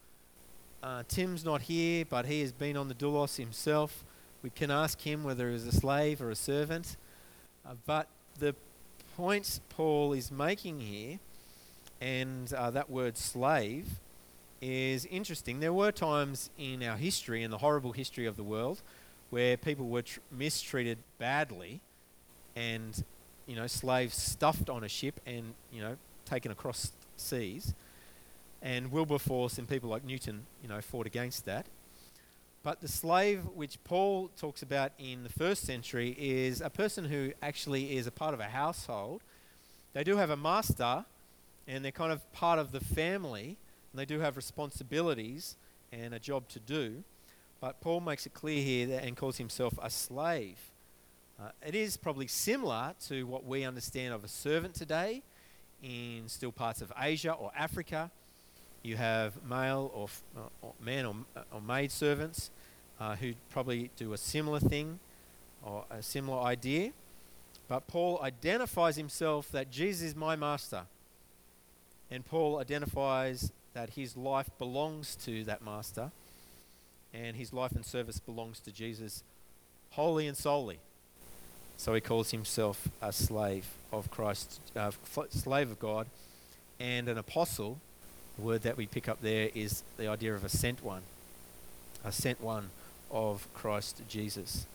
Uh, 0.83 1.05
Tim's 1.07 1.45
not 1.45 1.63
here, 1.63 2.05
but 2.09 2.27
he 2.27 2.41
has 2.41 2.51
been 2.51 2.77
on 2.77 2.89
the 2.89 2.95
doulos 2.95 3.37
himself. 3.37 4.05
We 4.43 4.51
can 4.51 4.73
ask 4.73 5.01
him 5.01 5.23
whether 5.23 5.49
he's 5.51 5.65
a 5.65 5.73
slave 5.73 6.21
or 6.21 6.31
a 6.31 6.35
servant. 6.35 6.97
Uh, 7.65 7.75
but 7.87 8.09
the 8.41 8.57
points 9.17 9.61
Paul 9.69 10.13
is 10.13 10.33
making 10.33 10.81
here, 10.81 11.21
and 12.01 12.53
uh, 12.53 12.71
that 12.71 12.91
word 12.91 13.17
slave, 13.17 14.01
is 14.61 15.07
interesting. 15.07 15.61
There 15.61 15.73
were 15.73 15.93
times 15.93 16.51
in 16.59 16.83
our 16.83 16.97
history, 16.97 17.45
in 17.45 17.53
the 17.53 17.59
horrible 17.59 17.93
history 17.93 18.27
of 18.27 18.37
the 18.37 18.43
world, 18.43 18.83
where 19.31 19.57
people 19.57 19.89
were 19.89 20.03
tr- 20.03 20.21
mistreated 20.31 20.99
badly, 21.19 21.81
and 22.55 23.05
you 23.47 23.57
know, 23.57 23.67
slaves 23.67 24.17
stuffed 24.17 24.69
on 24.69 24.85
a 24.85 24.89
ship 24.89 25.21
and 25.27 25.55
you 25.73 25.81
know 25.81 25.97
taken 26.25 26.51
across 26.51 26.93
seas. 27.17 27.75
And 28.63 28.91
Wilberforce 28.91 29.59
and 29.59 29.69
people 29.69 29.91
like 29.91 30.05
Newton, 30.05 30.47
you 30.63 30.69
know, 30.69 30.81
fought 30.81 31.07
against 31.07 31.45
that. 31.45 31.67
But 32.67 32.81
the 32.81 32.89
slave, 32.89 33.45
which 33.55 33.79
Paul 33.85 34.29
talks 34.37 34.63
about 34.63 34.91
in 34.99 35.23
the 35.23 35.29
first 35.29 35.63
century, 35.63 36.17
is 36.19 36.61
a 36.61 36.69
person 36.69 37.05
who 37.05 37.33
actually 37.41 37.97
is 37.97 38.09
a 38.09 38.11
part 38.11 38.35
of 38.35 38.41
a 38.41 38.47
household. 38.47 39.23
They 39.93 40.03
do 40.03 40.17
have 40.17 40.31
a 40.31 40.37
master, 40.37 41.05
and 41.69 41.85
they're 41.85 41.93
kind 41.93 42.11
of 42.11 42.33
part 42.33 42.59
of 42.59 42.73
the 42.73 42.81
family, 42.81 43.57
and 43.93 44.01
they 44.01 44.05
do 44.05 44.19
have 44.19 44.37
responsibilities 44.37 45.55
and 45.93 46.13
a 46.13 46.19
job 46.19 46.49
to 46.49 46.59
do. 46.59 47.05
But 47.61 47.81
Paul 47.81 48.01
makes 48.01 48.27
it 48.27 48.35
clear 48.35 48.63
here 48.63 48.87
that, 48.89 49.05
and 49.05 49.17
calls 49.17 49.39
himself 49.39 49.75
a 49.81 49.91
slave. 49.91 50.59
Uh, 51.41 51.51
it 51.67 51.75
is 51.75 51.97
probably 51.97 52.27
similar 52.27 52.95
to 53.09 53.27
what 53.27 53.45
we 53.45 53.65
understand 53.65 54.15
of 54.15 54.25
a 54.25 54.29
servant 54.29 54.75
today 54.75 55.23
in 55.83 56.25
still 56.27 56.53
parts 56.53 56.81
of 56.81 56.93
Asia 56.99 57.33
or 57.33 57.51
Africa. 57.57 58.11
You 58.83 58.97
have 58.97 59.43
male 59.45 59.91
or, 59.95 60.09
uh, 60.37 60.49
or 60.63 60.75
man 60.81 61.07
or, 61.07 61.15
or 61.53 61.61
maid 61.61 61.91
servants 61.91 62.51
uh, 63.01 63.17
who 63.17 63.33
probably 63.51 63.91
do 63.97 64.13
a 64.13 64.19
similar 64.19 64.61
thing 64.61 64.99
or 65.63 65.85
a 65.91 66.03
similar 66.03 66.41
idea. 66.41 66.93
But 67.69 67.87
Paul 67.89 68.21
identifies 68.23 68.97
himself 68.97 69.51
that 69.51 69.71
Jesus 69.71 70.09
is 70.09 70.17
my 70.17 70.37
master. 70.37 70.83
And 72.11 72.25
Paul 72.25 72.61
identifies 72.61 73.53
that 73.75 73.91
his 73.91 74.17
life 74.17 74.49
belongs 74.59 75.17
to 75.17 75.43
that 75.45 75.65
master 75.65 76.13
and 77.17 77.37
his 77.37 77.53
life 77.53 77.73
and 77.73 77.85
service 77.85 78.21
belongs 78.21 78.61
to 78.61 78.71
Jesus 78.71 79.23
wholly 79.91 80.27
and 80.27 80.37
solely. 80.37 80.79
So 81.79 81.95
he 81.95 82.01
calls 82.01 82.31
himself 82.31 82.89
a 83.01 83.13
slave 83.13 83.67
of 83.93 84.11
Christ, 84.11 84.61
uh, 84.75 84.91
slave 85.31 85.71
of 85.71 85.79
God, 85.79 86.07
and 86.79 87.09
an 87.09 87.19
apostle. 87.19 87.79
The 88.37 88.43
word 88.43 88.63
that 88.63 88.77
we 88.77 88.87
pick 88.87 89.09
up 89.09 89.21
there 89.23 89.51
is 89.55 89.83
the 89.97 90.09
idea 90.09 90.35
of 90.35 90.45
a 90.45 90.49
sent 90.49 90.83
one, 90.85 91.03
a 92.05 92.13
sent 92.13 92.41
one 92.41 92.71
of 93.11 93.47
Christ 93.55 94.03
Jesus. 94.09 94.67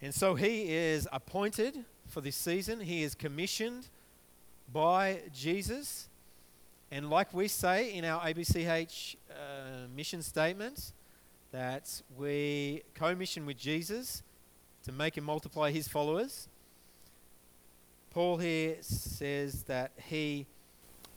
And 0.00 0.14
so 0.14 0.34
he 0.34 0.74
is 0.74 1.08
appointed 1.12 1.84
for 2.08 2.20
this 2.20 2.36
season. 2.36 2.80
He 2.80 3.02
is 3.02 3.14
commissioned 3.14 3.86
by 4.72 5.20
Jesus. 5.34 6.08
And 6.90 7.10
like 7.10 7.32
we 7.34 7.48
say 7.48 7.92
in 7.92 8.04
our 8.04 8.22
ABCH 8.22 9.16
uh, 9.30 9.34
mission 9.94 10.22
statement, 10.22 10.92
that 11.52 12.02
we 12.16 12.82
co 12.94 13.14
mission 13.14 13.46
with 13.46 13.58
Jesus 13.58 14.22
to 14.84 14.92
make 14.92 15.16
and 15.16 15.26
multiply 15.26 15.70
his 15.70 15.88
followers. 15.88 16.48
Paul 18.10 18.38
here 18.38 18.76
says 18.80 19.64
that 19.64 19.92
he 19.96 20.46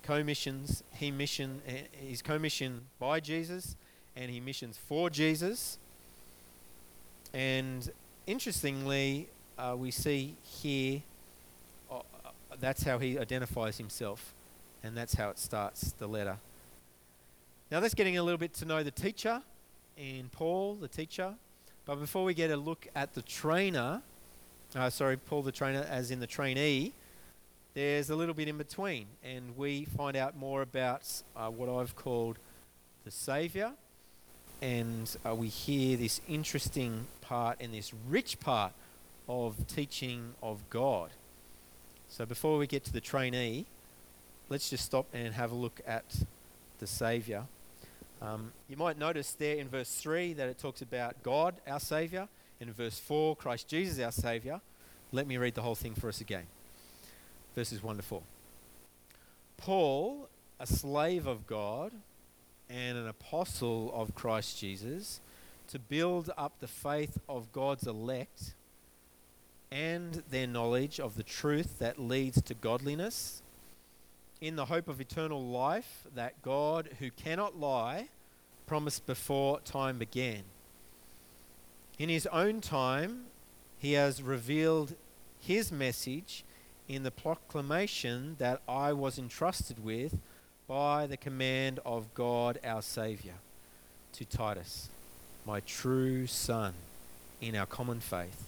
co-missions, 0.03 0.83
he 0.93 1.11
mission, 1.11 1.61
eh, 1.67 1.83
he's 1.91 2.21
co-missioned 2.21 2.81
by 2.99 3.19
Jesus, 3.19 3.75
and 4.15 4.29
he 4.31 4.39
missions 4.39 4.77
for 4.77 5.09
Jesus. 5.09 5.77
And 7.33 7.89
interestingly, 8.27 9.29
uh, 9.57 9.75
we 9.77 9.91
see 9.91 10.35
here 10.43 11.01
uh, 11.89 12.01
that's 12.59 12.83
how 12.83 12.97
he 12.99 13.17
identifies 13.17 13.77
himself, 13.77 14.33
and 14.83 14.97
that's 14.97 15.13
how 15.13 15.29
it 15.29 15.39
starts 15.39 15.93
the 15.93 16.07
letter. 16.07 16.37
Now 17.71 17.79
that's 17.79 17.93
getting 17.93 18.17
a 18.17 18.23
little 18.23 18.37
bit 18.37 18.53
to 18.55 18.65
know 18.65 18.83
the 18.83 18.91
teacher 18.91 19.41
in 19.97 20.29
Paul, 20.31 20.75
the 20.75 20.87
teacher. 20.87 21.35
But 21.85 21.95
before 21.95 22.23
we 22.23 22.33
get 22.33 22.51
a 22.51 22.57
look 22.57 22.87
at 22.95 23.13
the 23.13 23.21
trainer, 23.21 24.01
uh, 24.75 24.89
sorry, 24.89 25.17
Paul 25.17 25.41
the 25.41 25.51
trainer, 25.51 25.85
as 25.89 26.11
in 26.11 26.19
the 26.19 26.27
trainee, 26.27 26.93
there's 27.73 28.09
a 28.09 28.15
little 28.15 28.33
bit 28.33 28.47
in 28.47 28.57
between, 28.57 29.07
and 29.23 29.57
we 29.57 29.85
find 29.85 30.17
out 30.17 30.37
more 30.37 30.61
about 30.61 31.01
uh, 31.35 31.49
what 31.49 31.69
I've 31.69 31.95
called 31.95 32.37
the 33.05 33.11
Saviour, 33.11 33.71
and 34.61 35.15
uh, 35.25 35.33
we 35.33 35.47
hear 35.47 35.97
this 35.97 36.21
interesting 36.27 37.07
part 37.21 37.57
and 37.61 37.73
this 37.73 37.93
rich 38.09 38.39
part 38.39 38.73
of 39.27 39.55
teaching 39.67 40.33
of 40.43 40.69
God. 40.69 41.11
So 42.09 42.25
before 42.25 42.57
we 42.57 42.67
get 42.67 42.83
to 42.85 42.93
the 42.93 43.01
trainee, 43.01 43.65
let's 44.49 44.69
just 44.69 44.85
stop 44.85 45.07
and 45.13 45.33
have 45.33 45.51
a 45.51 45.55
look 45.55 45.79
at 45.87 46.03
the 46.79 46.87
Saviour. 46.87 47.45
Um, 48.21 48.51
you 48.69 48.77
might 48.77 48.99
notice 48.99 49.31
there 49.31 49.55
in 49.55 49.67
verse 49.67 49.93
3 49.95 50.33
that 50.33 50.47
it 50.47 50.59
talks 50.59 50.81
about 50.81 51.23
God, 51.23 51.55
our 51.65 51.79
Saviour. 51.79 52.27
In 52.59 52.71
verse 52.71 52.99
4, 52.99 53.35
Christ 53.35 53.67
Jesus, 53.67 54.03
our 54.03 54.11
Saviour. 54.11 54.61
Let 55.11 55.25
me 55.25 55.37
read 55.37 55.55
the 55.55 55.63
whole 55.63 55.75
thing 55.75 55.95
for 55.95 56.07
us 56.07 56.21
again. 56.21 56.45
Verses 57.55 57.81
1 57.81 57.97
to 57.97 58.03
4. 58.03 58.21
Paul, 59.57 60.29
a 60.59 60.67
slave 60.67 61.25
of 61.25 61.47
God 61.47 61.91
and 62.69 62.97
an 62.97 63.07
apostle 63.07 63.91
of 63.93 64.13
Christ 64.13 64.59
Jesus, 64.59 65.19
to 65.69 65.79
build 65.79 66.29
up 66.37 66.59
the 66.59 66.67
faith 66.67 67.17
of 67.27 67.51
God's 67.51 67.87
elect 67.87 68.53
and 69.71 70.23
their 70.29 70.47
knowledge 70.47 70.99
of 70.99 71.15
the 71.15 71.23
truth 71.23 71.79
that 71.79 71.99
leads 71.99 72.41
to 72.43 72.53
godliness 72.53 73.41
in 74.41 74.55
the 74.55 74.65
hope 74.65 74.87
of 74.87 74.99
eternal 74.99 75.45
life 75.45 76.03
that 76.15 76.41
God, 76.41 76.89
who 76.99 77.11
cannot 77.11 77.59
lie, 77.59 78.09
promised 78.65 79.05
before 79.05 79.59
time 79.61 79.99
began. 79.99 80.41
In 81.99 82.09
his 82.09 82.25
own 82.27 82.59
time, 82.59 83.25
he 83.77 83.93
has 83.93 84.23
revealed 84.23 84.95
his 85.39 85.71
message 85.71 86.43
in 86.87 87.03
the 87.03 87.11
proclamation 87.11 88.35
that 88.39 88.61
I 88.67 88.93
was 88.93 89.19
entrusted 89.19 89.83
with 89.83 90.17
by 90.67 91.05
the 91.05 91.17
command 91.17 91.79
of 91.85 92.11
God 92.15 92.59
our 92.63 92.81
Saviour 92.81 93.35
to 94.13 94.25
Titus, 94.25 94.89
my 95.45 95.59
true 95.59 96.25
son 96.25 96.73
in 97.39 97.55
our 97.55 97.65
common 97.67 97.99
faith. 97.99 98.45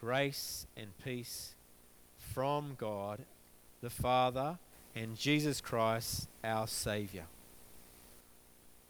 Grace 0.00 0.66
and 0.76 0.88
peace 1.04 1.54
from 2.18 2.74
God 2.78 3.20
the 3.82 3.90
Father 3.90 4.58
and 4.94 5.16
Jesus 5.16 5.60
Christ, 5.60 6.28
our 6.44 6.66
Savior. 6.66 7.24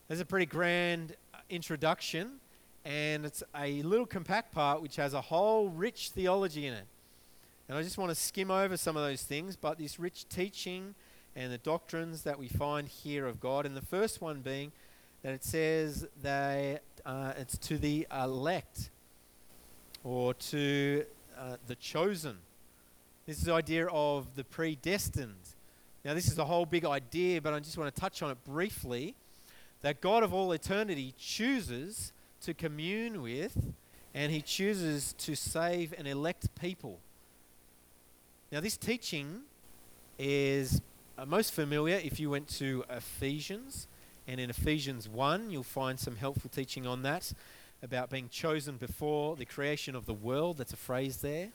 That's 0.08 0.20
a 0.20 0.26
pretty 0.26 0.46
grand 0.46 1.16
introduction, 1.48 2.32
and 2.84 3.24
it's 3.24 3.42
a 3.54 3.82
little 3.82 4.06
compact 4.06 4.52
part 4.52 4.82
which 4.82 4.96
has 4.96 5.14
a 5.14 5.20
whole 5.20 5.68
rich 5.68 6.10
theology 6.10 6.66
in 6.66 6.74
it. 6.74 6.86
And 7.68 7.78
I 7.78 7.82
just 7.82 7.98
want 7.98 8.10
to 8.10 8.14
skim 8.14 8.50
over 8.50 8.76
some 8.76 8.96
of 8.96 9.02
those 9.02 9.22
things, 9.22 9.56
but 9.56 9.78
this 9.78 9.98
rich 9.98 10.28
teaching 10.28 10.94
and 11.34 11.52
the 11.52 11.58
doctrines 11.58 12.22
that 12.22 12.38
we 12.38 12.48
find 12.48 12.88
here 12.88 13.26
of 13.26 13.40
God, 13.40 13.64
and 13.64 13.76
the 13.76 13.80
first 13.80 14.20
one 14.20 14.40
being 14.40 14.72
that 15.22 15.32
it 15.32 15.44
says 15.44 16.06
that 16.22 16.82
uh, 17.06 17.32
it's 17.38 17.56
to 17.56 17.78
the 17.78 18.06
elect 18.12 18.90
or 20.04 20.34
to 20.34 21.04
uh, 21.38 21.56
the 21.68 21.76
chosen. 21.76 22.38
This 23.26 23.38
is 23.38 23.44
the 23.44 23.54
idea 23.54 23.86
of 23.86 24.34
the 24.34 24.44
predestined. 24.44 25.54
Now, 26.04 26.14
this 26.14 26.26
is 26.26 26.38
a 26.38 26.44
whole 26.44 26.66
big 26.66 26.84
idea, 26.84 27.40
but 27.40 27.54
I 27.54 27.60
just 27.60 27.78
want 27.78 27.94
to 27.94 28.00
touch 28.00 28.22
on 28.22 28.30
it 28.30 28.44
briefly. 28.44 29.14
That 29.82 30.00
God 30.00 30.22
of 30.22 30.32
all 30.32 30.52
eternity 30.52 31.14
chooses 31.18 32.12
to 32.42 32.54
commune 32.54 33.22
with 33.22 33.74
and 34.14 34.30
he 34.30 34.42
chooses 34.42 35.14
to 35.14 35.34
save 35.34 35.94
and 35.96 36.06
elect 36.06 36.54
people. 36.60 36.98
Now, 38.50 38.60
this 38.60 38.76
teaching 38.76 39.42
is 40.18 40.82
uh, 41.16 41.24
most 41.24 41.52
familiar 41.52 42.00
if 42.02 42.20
you 42.20 42.30
went 42.30 42.48
to 42.48 42.84
Ephesians. 42.90 43.86
And 44.28 44.38
in 44.38 44.50
Ephesians 44.50 45.08
1, 45.08 45.50
you'll 45.50 45.62
find 45.62 45.98
some 45.98 46.16
helpful 46.16 46.50
teaching 46.50 46.86
on 46.86 47.02
that 47.02 47.32
about 47.82 48.10
being 48.10 48.28
chosen 48.28 48.76
before 48.76 49.36
the 49.36 49.44
creation 49.44 49.96
of 49.96 50.06
the 50.06 50.14
world. 50.14 50.58
That's 50.58 50.72
a 50.72 50.76
phrase 50.76 51.18
there. 51.18 51.48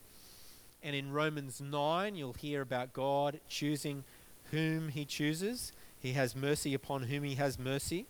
And 0.82 0.94
in 0.94 1.12
Romans 1.12 1.60
9, 1.60 2.14
you'll 2.14 2.34
hear 2.34 2.60
about 2.60 2.92
God 2.92 3.40
choosing 3.48 4.04
whom 4.50 4.88
he 4.88 5.04
chooses. 5.04 5.72
He 5.98 6.12
has 6.12 6.36
mercy 6.36 6.74
upon 6.74 7.04
whom 7.04 7.24
he 7.24 7.34
has 7.34 7.58
mercy. 7.58 8.06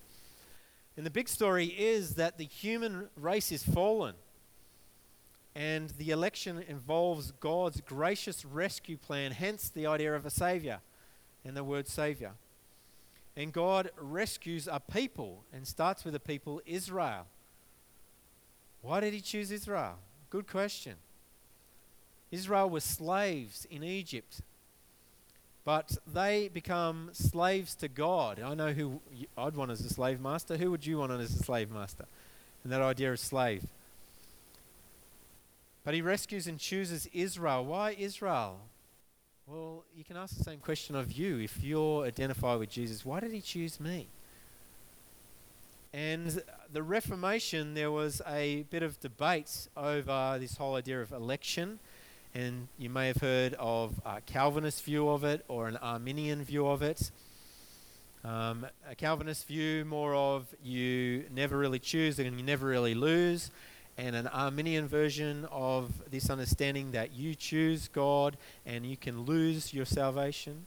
And 0.96 1.06
the 1.06 1.10
big 1.10 1.28
story 1.28 1.66
is 1.66 2.14
that 2.16 2.38
the 2.38 2.44
human 2.44 3.08
race 3.16 3.52
is 3.52 3.62
fallen. 3.62 4.14
And 5.54 5.90
the 5.90 6.10
election 6.10 6.62
involves 6.68 7.32
God's 7.32 7.80
gracious 7.80 8.44
rescue 8.44 8.96
plan, 8.96 9.32
hence 9.32 9.68
the 9.68 9.86
idea 9.86 10.14
of 10.14 10.26
a 10.26 10.30
savior 10.30 10.80
and 11.44 11.56
the 11.56 11.64
word 11.64 11.88
savior. 11.88 12.32
And 13.36 13.52
God 13.52 13.90
rescues 13.96 14.68
a 14.70 14.80
people 14.80 15.44
and 15.52 15.66
starts 15.66 16.04
with 16.04 16.14
the 16.14 16.20
people 16.20 16.60
Israel. 16.66 17.26
Why 18.82 19.00
did 19.00 19.14
he 19.14 19.20
choose 19.20 19.50
Israel? 19.50 19.98
Good 20.30 20.46
question. 20.46 20.96
Israel 22.30 22.68
was 22.68 22.84
slaves 22.84 23.66
in 23.70 23.82
Egypt, 23.82 24.40
but 25.68 25.98
they 26.10 26.48
become 26.48 27.10
slaves 27.12 27.74
to 27.74 27.88
God. 27.88 28.40
I 28.40 28.54
know 28.54 28.72
who 28.72 29.02
I'd 29.36 29.54
want 29.54 29.70
as 29.70 29.84
a 29.84 29.90
slave 29.90 30.18
master. 30.18 30.56
Who 30.56 30.70
would 30.70 30.86
you 30.86 30.96
want 30.96 31.12
as 31.12 31.34
a 31.34 31.42
slave 31.44 31.70
master? 31.70 32.06
And 32.64 32.72
that 32.72 32.80
idea 32.80 33.12
of 33.12 33.20
slave. 33.20 33.66
But 35.84 35.92
he 35.92 36.00
rescues 36.00 36.46
and 36.46 36.58
chooses 36.58 37.06
Israel. 37.12 37.66
Why 37.66 37.94
Israel? 37.98 38.60
Well, 39.46 39.84
you 39.94 40.04
can 40.04 40.16
ask 40.16 40.38
the 40.38 40.42
same 40.42 40.58
question 40.58 40.96
of 40.96 41.12
you. 41.12 41.38
If 41.38 41.62
you're 41.62 42.06
identified 42.06 42.60
with 42.60 42.70
Jesus, 42.70 43.04
why 43.04 43.20
did 43.20 43.32
he 43.32 43.42
choose 43.42 43.78
me? 43.78 44.06
And 45.92 46.42
the 46.72 46.82
Reformation, 46.82 47.74
there 47.74 47.90
was 47.90 48.22
a 48.26 48.62
bit 48.70 48.82
of 48.82 48.98
debate 49.00 49.68
over 49.76 50.38
this 50.40 50.56
whole 50.56 50.76
idea 50.76 51.02
of 51.02 51.12
election. 51.12 51.78
And 52.38 52.68
you 52.78 52.88
may 52.88 53.08
have 53.08 53.16
heard 53.16 53.54
of 53.54 54.00
a 54.06 54.20
Calvinist 54.20 54.84
view 54.84 55.08
of 55.08 55.24
it 55.24 55.44
or 55.48 55.66
an 55.66 55.76
Arminian 55.78 56.44
view 56.44 56.68
of 56.68 56.82
it. 56.82 57.10
Um, 58.24 58.64
a 58.88 58.94
Calvinist 58.94 59.48
view, 59.48 59.84
more 59.84 60.14
of 60.14 60.46
you 60.62 61.24
never 61.34 61.58
really 61.58 61.80
choose 61.80 62.20
and 62.20 62.38
you 62.38 62.44
never 62.44 62.68
really 62.68 62.94
lose. 62.94 63.50
And 63.96 64.14
an 64.14 64.28
Arminian 64.28 64.86
version 64.86 65.48
of 65.50 65.90
this 66.12 66.30
understanding 66.30 66.92
that 66.92 67.12
you 67.12 67.34
choose 67.34 67.88
God 67.88 68.36
and 68.64 68.86
you 68.86 68.96
can 68.96 69.22
lose 69.22 69.74
your 69.74 69.84
salvation. 69.84 70.66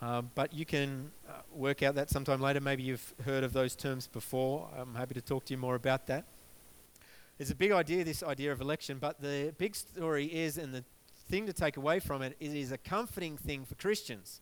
Uh, 0.00 0.22
but 0.34 0.54
you 0.54 0.64
can 0.64 1.10
uh, 1.28 1.32
work 1.54 1.82
out 1.82 1.96
that 1.96 2.08
sometime 2.08 2.40
later. 2.40 2.62
Maybe 2.62 2.82
you've 2.82 3.12
heard 3.26 3.44
of 3.44 3.52
those 3.52 3.74
terms 3.74 4.06
before. 4.06 4.70
I'm 4.74 4.94
happy 4.94 5.12
to 5.12 5.20
talk 5.20 5.44
to 5.44 5.52
you 5.52 5.58
more 5.58 5.74
about 5.74 6.06
that. 6.06 6.24
There's 7.38 7.50
a 7.50 7.54
big 7.54 7.72
idea, 7.72 8.04
this 8.04 8.22
idea 8.22 8.52
of 8.52 8.60
election, 8.60 8.98
but 9.00 9.20
the 9.20 9.54
big 9.58 9.74
story 9.74 10.26
is, 10.26 10.56
and 10.58 10.72
the 10.72 10.84
thing 11.28 11.46
to 11.46 11.52
take 11.52 11.76
away 11.76 12.00
from 12.00 12.22
it, 12.22 12.36
it 12.38 12.54
is 12.54 12.72
a 12.72 12.78
comforting 12.78 13.36
thing 13.36 13.64
for 13.64 13.74
Christians. 13.74 14.40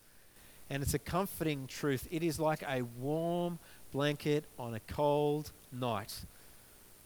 And 0.69 0.83
it's 0.83 0.95
a 0.95 0.99
comforting 0.99 1.67
truth. 1.67 2.07
It 2.11 2.23
is 2.23 2.39
like 2.39 2.63
a 2.63 2.83
warm 2.83 3.59
blanket 3.93 4.45
on 4.59 4.75
a 4.75 4.81
cold 4.81 5.53
night 5.71 6.15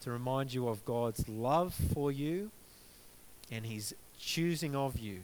to 0.01 0.11
remind 0.11 0.53
you 0.53 0.67
of 0.67 0.85
God's 0.85 1.27
love 1.27 1.73
for 1.93 2.11
you 2.11 2.51
and 3.51 3.65
His 3.65 3.93
choosing 4.19 4.75
of 4.75 4.99
you 4.99 5.19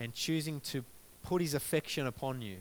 and 0.00 0.14
choosing 0.14 0.60
to 0.60 0.84
put 1.22 1.42
his 1.42 1.54
affection 1.54 2.06
upon 2.06 2.42
you. 2.42 2.56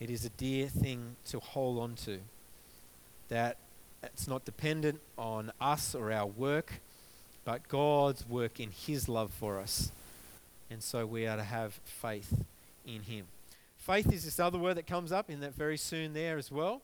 It 0.00 0.10
is 0.10 0.24
a 0.24 0.30
dear 0.30 0.66
thing 0.66 1.16
to 1.26 1.40
hold 1.40 1.78
on 1.78 1.94
to. 2.04 2.18
That 3.28 3.56
it's 4.12 4.28
not 4.28 4.44
dependent 4.44 5.00
on 5.18 5.52
us 5.60 5.94
or 5.94 6.12
our 6.12 6.26
work, 6.26 6.80
but 7.44 7.68
God's 7.68 8.26
work 8.28 8.60
in 8.60 8.70
his 8.70 9.08
love 9.08 9.30
for 9.30 9.58
us. 9.58 9.92
And 10.70 10.82
so 10.82 11.06
we 11.06 11.26
are 11.26 11.36
to 11.36 11.42
have 11.44 11.74
faith 11.84 12.44
in 12.86 13.02
him. 13.02 13.26
Faith 13.76 14.12
is 14.12 14.24
this 14.24 14.40
other 14.40 14.58
word 14.58 14.76
that 14.76 14.86
comes 14.86 15.12
up 15.12 15.30
in 15.30 15.40
that 15.40 15.54
very 15.54 15.76
soon 15.76 16.12
there 16.12 16.38
as 16.38 16.50
well. 16.50 16.82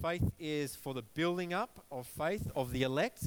Faith 0.00 0.30
is 0.38 0.76
for 0.76 0.94
the 0.94 1.02
building 1.02 1.52
up 1.52 1.84
of 1.90 2.06
faith 2.06 2.50
of 2.54 2.72
the 2.72 2.82
elect 2.82 3.24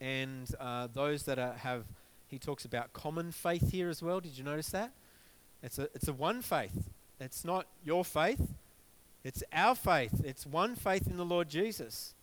and 0.00 0.54
uh, 0.60 0.88
those 0.92 1.24
that 1.24 1.38
are, 1.38 1.52
have, 1.54 1.84
he 2.28 2.38
talks 2.38 2.64
about 2.64 2.92
common 2.92 3.32
faith 3.32 3.70
here 3.70 3.88
as 3.88 4.02
well. 4.02 4.20
Did 4.20 4.36
you 4.36 4.44
notice 4.44 4.70
that? 4.70 4.92
It's 5.62 5.78
a, 5.78 5.88
it's 5.94 6.08
a 6.08 6.12
one 6.12 6.42
faith. 6.42 6.90
It's 7.20 7.44
not 7.44 7.66
your 7.82 8.04
faith, 8.04 8.53
it's 9.24 9.42
our 9.52 9.74
faith. 9.74 10.22
It's 10.24 10.46
one 10.46 10.76
faith 10.76 11.08
in 11.08 11.16
the 11.16 11.24
Lord 11.24 11.48
Jesus. 11.48 12.14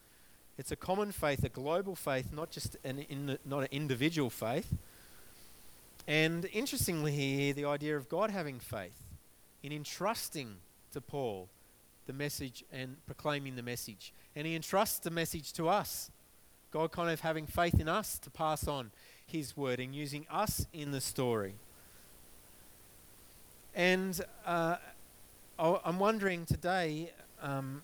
It's 0.58 0.72
a 0.72 0.76
common 0.76 1.12
faith, 1.12 1.44
a 1.44 1.50
global 1.50 1.96
faith, 1.96 2.32
not 2.32 2.52
just 2.52 2.78
an 2.84 3.00
in, 3.00 3.40
not 3.44 3.62
an 3.62 3.70
individual 3.72 4.30
faith. 4.30 4.72
And 6.08 6.48
interestingly, 6.54 7.12
here, 7.12 7.54
the 7.54 7.66
idea 7.66 7.98
of 7.98 8.08
God 8.08 8.30
having 8.30 8.60
faith 8.60 9.02
in 9.64 9.72
entrusting 9.72 10.58
to 10.94 11.02
Paul 11.02 11.50
the 12.06 12.14
message 12.14 12.64
and 12.72 12.98
proclaiming 13.06 13.56
the 13.56 13.64
message. 13.64 14.14
And 14.36 14.46
he 14.46 14.56
entrusts 14.56 15.00
the 15.00 15.10
message 15.10 15.54
to 15.54 15.70
us. 15.70 16.12
God 16.72 16.92
kind 16.92 17.10
of 17.10 17.22
having 17.22 17.48
faith 17.48 17.80
in 17.80 17.90
us 17.90 18.18
to 18.20 18.30
pass 18.30 18.68
on 18.68 18.92
his 19.26 19.56
word 19.58 19.80
and 19.80 19.96
using 19.96 20.26
us 20.30 20.68
in 20.74 20.92
the 20.92 21.02
story. 21.02 21.56
And 23.74 24.20
uh, 24.46 24.78
I'm 25.62 26.00
wondering 26.00 26.48
today, 26.48 27.12
um, 27.40 27.84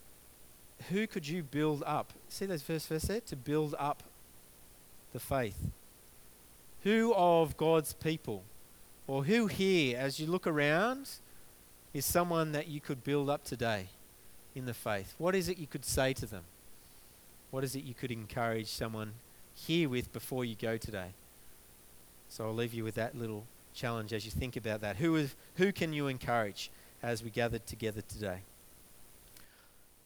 who 0.90 1.06
could 1.06 1.28
you 1.28 1.44
build 1.44 1.84
up? 1.86 2.12
See 2.28 2.48
those 2.48 2.64
first 2.64 2.88
verse 2.88 3.04
there? 3.04 3.22
To 3.22 3.36
build 3.36 3.76
up 3.78 4.02
the 5.14 5.20
faith. 5.20 5.70
Who 6.82 7.14
of 7.16 7.56
God's 7.56 7.94
people, 7.94 8.44
or 9.06 9.26
who 9.26 9.46
here, 9.46 9.98
as 9.98 10.20
you 10.20 10.26
look 10.26 10.48
around, 10.48 11.10
is 11.94 12.04
someone 12.04 12.52
that 12.54 12.68
you 12.68 12.82
could 12.82 13.04
build 13.04 13.30
up 13.30 13.44
today 13.44 13.90
in 14.56 14.66
the 14.66 14.74
faith? 14.74 15.14
What 15.20 15.36
is 15.36 15.48
it 15.48 15.60
you 15.60 15.68
could 15.68 15.86
say 15.86 16.14
to 16.14 16.26
them? 16.26 16.46
What 17.52 17.64
is 17.64 17.76
it 17.76 17.84
you 17.84 17.94
could 17.94 18.12
encourage 18.12 18.68
someone 18.68 19.14
here 19.54 19.88
with 19.88 20.12
before 20.12 20.46
you 20.46 20.56
go 20.56 20.78
today? 20.78 21.10
So 22.28 22.46
I'll 22.46 22.56
leave 22.56 22.74
you 22.74 22.84
with 22.84 22.96
that 22.96 23.16
little 23.16 23.46
challenge 23.76 24.14
as 24.14 24.26
you 24.26 24.32
think 24.32 24.56
about 24.56 24.82
that. 24.82 24.98
Who, 24.98 25.16
is, 25.16 25.36
who 25.58 25.72
can 25.72 25.94
you 25.94 26.08
encourage 26.08 26.72
as 27.02 27.24
we 27.24 27.30
gathered 27.30 27.66
together 27.66 28.02
today? 28.02 28.40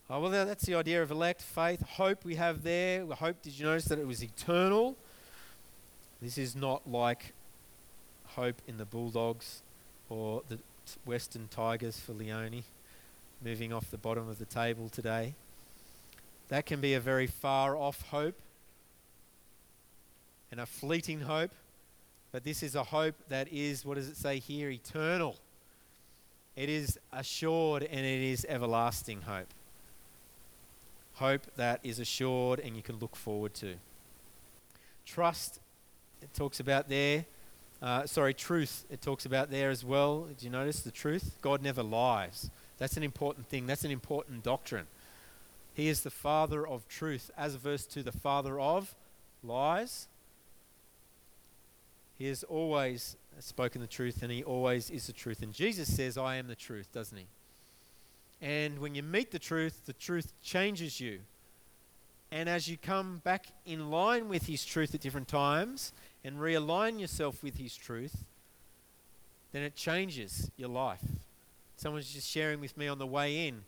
Oh, 0.09 0.19
well, 0.19 0.29
that's 0.29 0.65
the 0.65 0.75
idea 0.75 1.01
of 1.01 1.09
elect, 1.09 1.41
faith, 1.41 1.81
hope 1.81 2.25
we 2.25 2.35
have 2.35 2.63
there. 2.63 3.05
Hope, 3.05 3.41
did 3.41 3.57
you 3.57 3.65
notice 3.65 3.85
that 3.85 3.97
it 3.97 4.05
was 4.05 4.21
eternal? 4.21 4.97
This 6.21 6.37
is 6.37 6.55
not 6.55 6.89
like 6.89 7.33
hope 8.25 8.61
in 8.67 8.77
the 8.77 8.85
Bulldogs 8.85 9.61
or 10.09 10.43
the 10.49 10.59
Western 11.05 11.47
Tigers 11.49 11.99
for 11.99 12.11
Leone, 12.11 12.63
moving 13.43 13.71
off 13.71 13.89
the 13.89 13.97
bottom 13.97 14.27
of 14.27 14.37
the 14.37 14.45
table 14.45 14.89
today. 14.89 15.33
That 16.49 16.65
can 16.65 16.81
be 16.81 16.93
a 16.93 16.99
very 16.99 17.27
far 17.27 17.77
off 17.77 18.01
hope 18.09 18.35
and 20.51 20.59
a 20.59 20.65
fleeting 20.65 21.21
hope. 21.21 21.51
But 22.33 22.43
this 22.43 22.63
is 22.63 22.75
a 22.75 22.83
hope 22.83 23.15
that 23.29 23.47
is, 23.51 23.85
what 23.85 23.95
does 23.95 24.09
it 24.09 24.17
say 24.17 24.39
here? 24.39 24.69
Eternal. 24.69 25.37
It 26.55 26.69
is 26.69 26.99
assured 27.11 27.83
and 27.83 28.05
it 28.05 28.21
is 28.21 28.45
everlasting 28.47 29.21
hope. 29.21 29.47
Hope 31.13 31.41
that 31.55 31.79
is 31.83 31.99
assured 31.99 32.59
and 32.59 32.75
you 32.75 32.81
can 32.81 32.97
look 32.97 33.15
forward 33.15 33.53
to. 33.55 33.75
Trust, 35.05 35.59
it 36.21 36.33
talks 36.33 36.59
about 36.59 36.89
there, 36.89 37.25
Uh, 37.81 38.05
sorry, 38.05 38.31
truth, 38.31 38.85
it 38.91 39.01
talks 39.01 39.25
about 39.25 39.49
there 39.49 39.71
as 39.71 39.83
well. 39.83 40.25
Did 40.25 40.43
you 40.43 40.51
notice 40.51 40.81
the 40.81 40.91
truth? 40.91 41.37
God 41.41 41.63
never 41.63 41.81
lies. 41.81 42.51
That's 42.77 42.95
an 42.95 43.01
important 43.01 43.47
thing. 43.47 43.65
That's 43.65 43.83
an 43.83 43.89
important 43.89 44.43
doctrine. 44.43 44.85
He 45.73 45.87
is 45.87 46.01
the 46.01 46.11
father 46.11 46.67
of 46.67 46.87
truth, 46.87 47.31
as 47.35 47.55
verse 47.55 47.87
to 47.87 48.03
the 48.03 48.11
father 48.11 48.59
of 48.59 48.93
lies. 49.43 50.07
He 52.19 52.27
is 52.27 52.43
always 52.43 53.15
spoken 53.39 53.81
the 53.81 53.87
truth 53.87 54.21
and 54.21 54.31
he 54.31 54.43
always 54.43 54.89
is 54.89 55.07
the 55.07 55.13
truth. 55.13 55.41
And 55.41 55.53
Jesus 55.53 55.93
says, 55.93 56.17
I 56.17 56.35
am 56.35 56.47
the 56.47 56.55
truth, 56.55 56.91
doesn't 56.93 57.17
he? 57.17 57.25
And 58.41 58.79
when 58.79 58.95
you 58.95 59.03
meet 59.03 59.31
the 59.31 59.39
truth, 59.39 59.85
the 59.85 59.93
truth 59.93 60.33
changes 60.43 60.99
you. 60.99 61.19
And 62.31 62.47
as 62.47 62.67
you 62.67 62.77
come 62.77 63.21
back 63.23 63.47
in 63.65 63.91
line 63.91 64.29
with 64.29 64.47
his 64.47 64.63
truth 64.65 64.95
at 64.95 65.01
different 65.01 65.27
times 65.27 65.91
and 66.23 66.37
realign 66.37 66.99
yourself 66.99 67.43
with 67.43 67.57
his 67.57 67.75
truth, 67.75 68.23
then 69.51 69.63
it 69.63 69.75
changes 69.75 70.49
your 70.55 70.69
life. 70.69 71.03
Someone's 71.75 72.13
just 72.13 72.29
sharing 72.29 72.61
with 72.61 72.77
me 72.77 72.87
on 72.87 72.99
the 72.99 73.07
way 73.07 73.47
in 73.47 73.63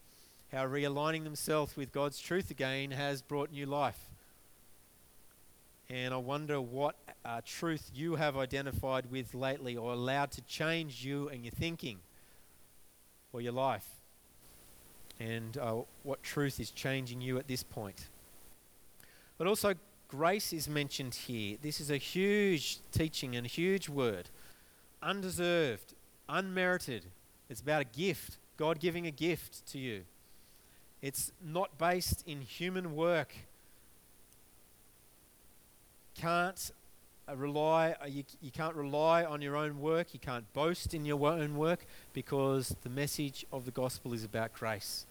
how 0.52 0.66
realigning 0.66 1.24
themselves 1.24 1.76
with 1.76 1.92
God's 1.92 2.20
truth 2.20 2.52
again 2.52 2.92
has 2.92 3.22
brought 3.22 3.52
new 3.52 3.66
life. 3.66 4.00
And 5.90 6.14
I 6.14 6.18
wonder 6.18 6.60
what 6.62 6.96
uh, 7.26 7.42
truth 7.46 7.92
you 7.94 8.16
have 8.16 8.38
identified 8.38 9.12
with 9.12 9.34
lately 9.34 9.78
or 9.78 9.94
allowed 9.94 10.32
to 10.32 10.42
change 10.42 11.06
you 11.06 11.30
and 11.30 11.44
your 11.44 11.52
thinking 11.52 12.00
or 13.32 13.42
your 13.42 13.52
life. 13.52 13.86
And 15.20 15.58
uh, 15.58 15.82
what 16.04 16.24
truth 16.24 16.60
is 16.60 16.72
changing 16.72 17.22
you 17.22 17.38
at 17.38 17.48
this 17.48 17.64
point. 17.64 18.08
But 19.38 19.48
also, 19.48 19.74
grace 20.08 20.54
is 20.54 20.68
mentioned 20.68 21.16
here. 21.16 21.58
This 21.62 21.80
is 21.80 21.92
a 21.92 21.98
huge 21.98 22.80
teaching 22.92 23.36
and 23.36 23.46
a 23.46 23.50
huge 23.50 23.90
word. 23.90 24.30
Undeserved, 25.02 25.94
unmerited. 26.30 27.06
It's 27.50 27.62
about 27.62 27.82
a 27.82 27.86
gift, 27.86 28.38
God 28.58 28.80
giving 28.80 29.06
a 29.06 29.12
gift 29.12 29.66
to 29.72 29.80
you. 29.80 30.04
It's 31.02 31.32
not 31.44 31.78
based 31.78 32.24
in 32.26 32.42
human 32.42 32.96
work. 32.96 33.36
Can't 36.16 36.72
uh, 37.28 37.36
rely 37.36 37.96
uh, 38.02 38.08
you, 38.08 38.24
you 38.42 38.52
can't 38.52 38.76
rely 38.76 39.24
on 39.24 39.42
your 39.42 39.56
own 39.56 39.80
work, 39.80 40.14
you 40.14 40.20
can't 40.20 40.52
boast 40.54 40.94
in 40.94 41.06
your 41.06 41.26
own 41.26 41.56
work 41.56 41.86
because 42.14 42.76
the 42.84 42.90
message 42.90 43.46
of 43.52 43.66
the 43.66 43.72
gospel 43.72 44.14
is 44.14 44.24
about 44.24 44.54
grace. 44.54 45.06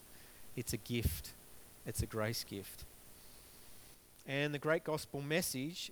It's 0.57 0.73
a 0.73 0.77
gift. 0.77 1.31
It's 1.87 2.03
a 2.03 2.07
grace 2.07 2.45
gift. 2.45 2.85
And 4.27 4.55
the 4.55 4.59
great 4.59 4.85
gospel 4.85 5.21
message, 5.21 5.91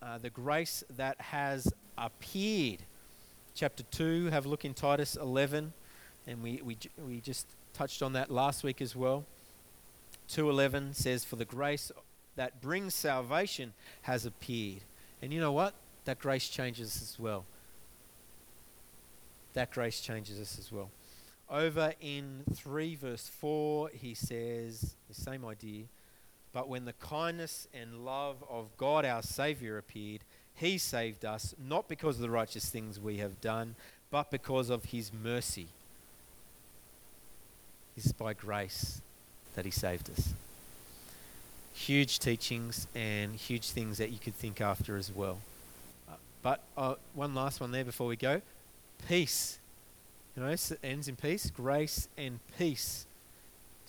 uh, 0.00 0.18
the 0.18 0.30
grace 0.30 0.82
that 0.96 1.20
has 1.20 1.72
appeared. 1.98 2.80
Chapter 3.54 3.82
2, 3.84 4.26
have 4.26 4.46
a 4.46 4.48
look 4.48 4.64
in 4.64 4.74
Titus 4.74 5.16
11, 5.16 5.72
and 6.26 6.42
we, 6.42 6.60
we, 6.62 6.78
we 7.06 7.20
just 7.20 7.46
touched 7.74 8.02
on 8.02 8.12
that 8.14 8.30
last 8.30 8.62
week 8.62 8.80
as 8.80 8.94
well. 8.94 9.24
2:11 10.28 10.94
says 10.94 11.24
for 11.24 11.36
the 11.36 11.44
grace 11.44 11.92
that 12.36 12.60
brings 12.60 12.94
salvation 12.94 13.72
has 14.02 14.24
appeared. 14.24 14.82
And 15.20 15.32
you 15.32 15.40
know 15.40 15.52
what? 15.52 15.74
That 16.04 16.18
grace 16.18 16.48
changes 16.48 16.88
us 16.88 17.02
as 17.02 17.18
well. 17.18 17.44
That 19.54 19.72
grace 19.72 20.00
changes 20.00 20.40
us 20.40 20.58
as 20.58 20.70
well. 20.70 20.90
Over 21.50 21.94
in 22.00 22.42
3 22.54 22.94
verse 22.96 23.28
4, 23.40 23.90
he 23.94 24.14
says 24.14 24.94
the 25.08 25.14
same 25.14 25.44
idea. 25.44 25.84
But 26.52 26.68
when 26.68 26.84
the 26.84 26.92
kindness 26.94 27.68
and 27.74 28.04
love 28.04 28.36
of 28.48 28.76
God 28.76 29.04
our 29.04 29.22
Saviour 29.22 29.78
appeared, 29.78 30.20
he 30.54 30.78
saved 30.78 31.24
us, 31.24 31.54
not 31.62 31.88
because 31.88 32.16
of 32.16 32.22
the 32.22 32.30
righteous 32.30 32.68
things 32.68 32.98
we 32.98 33.18
have 33.18 33.40
done, 33.40 33.74
but 34.10 34.30
because 34.30 34.70
of 34.70 34.86
his 34.86 35.12
mercy. 35.12 35.66
It's 37.96 38.12
by 38.12 38.34
grace 38.34 39.00
that 39.54 39.64
he 39.64 39.70
saved 39.70 40.10
us. 40.10 40.34
Huge 41.76 42.18
teachings 42.18 42.86
and 42.94 43.36
huge 43.36 43.68
things 43.70 43.98
that 43.98 44.10
you 44.10 44.18
could 44.18 44.34
think 44.34 44.62
after 44.62 44.96
as 44.96 45.12
well. 45.12 45.38
But 46.42 46.60
uh, 46.76 46.94
one 47.12 47.34
last 47.34 47.60
one 47.60 47.70
there 47.70 47.84
before 47.84 48.06
we 48.06 48.16
go 48.16 48.40
peace. 49.08 49.58
You 50.34 50.42
know, 50.42 50.48
it 50.48 50.78
ends 50.82 51.06
in 51.06 51.16
peace. 51.16 51.50
Grace 51.50 52.08
and 52.16 52.40
peace 52.58 53.06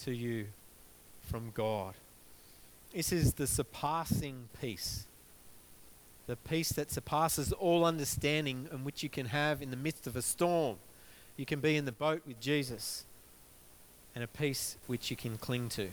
to 0.03 0.11
you 0.11 0.47
from 1.29 1.51
God. 1.53 1.93
This 2.93 3.11
is 3.11 3.33
the 3.33 3.47
surpassing 3.47 4.49
peace. 4.59 5.05
The 6.25 6.35
peace 6.35 6.73
that 6.73 6.91
surpasses 6.91 7.53
all 7.53 7.85
understanding 7.85 8.67
and 8.71 8.83
which 8.83 9.01
you 9.01 9.09
can 9.09 9.27
have 9.27 9.61
in 9.61 9.71
the 9.71 9.77
midst 9.77 10.07
of 10.07 10.15
a 10.15 10.21
storm. 10.21 10.77
You 11.37 11.45
can 11.45 11.61
be 11.61 11.77
in 11.77 11.85
the 11.85 11.91
boat 11.93 12.21
with 12.27 12.41
Jesus 12.41 13.05
and 14.13 14.23
a 14.23 14.27
peace 14.27 14.77
which 14.87 15.09
you 15.09 15.15
can 15.15 15.37
cling 15.37 15.69
to. 15.69 15.89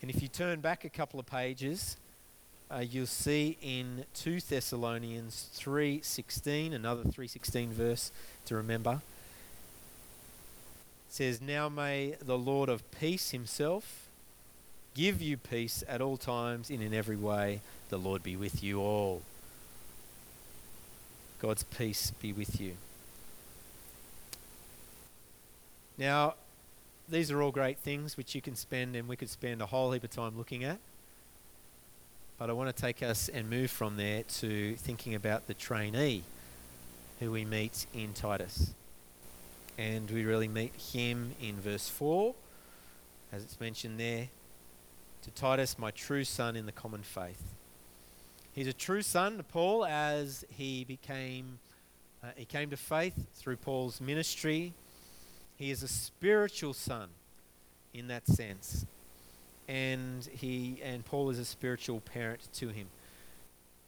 And 0.00 0.10
if 0.10 0.22
you 0.22 0.28
turn 0.28 0.60
back 0.60 0.84
a 0.84 0.88
couple 0.88 1.18
of 1.18 1.26
pages, 1.26 1.96
uh, 2.70 2.78
you'll 2.78 3.06
see 3.06 3.56
in 3.60 4.04
2 4.14 4.40
Thessalonians 4.40 5.48
3:16, 5.54 6.72
another 6.72 7.04
3:16 7.04 7.72
verse 7.72 8.12
to 8.44 8.54
remember. 8.54 9.02
Says, 11.08 11.40
"Now 11.40 11.68
may 11.68 12.16
the 12.20 12.38
Lord 12.38 12.68
of 12.68 12.88
peace 12.90 13.30
himself 13.30 14.08
give 14.94 15.22
you 15.22 15.36
peace 15.36 15.82
at 15.88 16.00
all 16.00 16.16
times 16.16 16.70
and 16.70 16.82
in 16.82 16.92
every 16.92 17.16
way. 17.16 17.62
The 17.88 17.98
Lord 17.98 18.22
be 18.22 18.36
with 18.36 18.62
you 18.62 18.80
all." 18.80 19.22
God's 21.40 21.62
peace 21.62 22.10
be 22.20 22.32
with 22.32 22.60
you. 22.60 22.76
Now, 25.96 26.34
these 27.08 27.30
are 27.30 27.42
all 27.42 27.50
great 27.50 27.78
things 27.78 28.16
which 28.16 28.34
you 28.34 28.42
can 28.42 28.54
spend, 28.54 28.94
and 28.94 29.08
we 29.08 29.16
could 29.16 29.30
spend 29.30 29.62
a 29.62 29.66
whole 29.66 29.92
heap 29.92 30.04
of 30.04 30.10
time 30.10 30.36
looking 30.36 30.64
at. 30.64 30.78
But 32.38 32.50
I 32.50 32.52
want 32.52 32.74
to 32.74 32.80
take 32.80 33.02
us 33.02 33.28
and 33.28 33.50
move 33.50 33.70
from 33.70 33.96
there 33.96 34.22
to 34.22 34.76
thinking 34.76 35.14
about 35.14 35.46
the 35.46 35.54
trainee 35.54 36.22
who 37.18 37.32
we 37.32 37.44
meet 37.44 37.86
in 37.92 38.12
Titus. 38.12 38.74
And 39.76 40.10
we 40.10 40.24
really 40.24 40.48
meet 40.48 40.72
him 40.74 41.32
in 41.40 41.56
verse 41.56 41.88
4, 41.88 42.34
as 43.32 43.42
it's 43.42 43.58
mentioned 43.60 43.98
there. 43.98 44.28
To 45.22 45.30
Titus, 45.30 45.78
my 45.78 45.90
true 45.90 46.24
son 46.24 46.54
in 46.56 46.66
the 46.66 46.72
common 46.72 47.02
faith. 47.02 47.42
He's 48.52 48.68
a 48.68 48.72
true 48.72 49.02
son 49.02 49.36
to 49.36 49.42
Paul 49.42 49.84
as 49.84 50.44
he 50.48 50.84
became, 50.84 51.58
uh, 52.22 52.28
he 52.36 52.44
came 52.44 52.70
to 52.70 52.76
faith 52.76 53.26
through 53.34 53.56
Paul's 53.56 54.00
ministry 54.00 54.72
he 55.58 55.70
is 55.70 55.82
a 55.82 55.88
spiritual 55.88 56.72
son 56.72 57.08
in 57.92 58.08
that 58.08 58.26
sense. 58.26 58.86
And 59.66 60.26
he 60.32 60.80
and 60.82 61.04
Paul 61.04 61.30
is 61.30 61.38
a 61.38 61.44
spiritual 61.44 62.00
parent 62.00 62.48
to 62.54 62.68
him. 62.68 62.86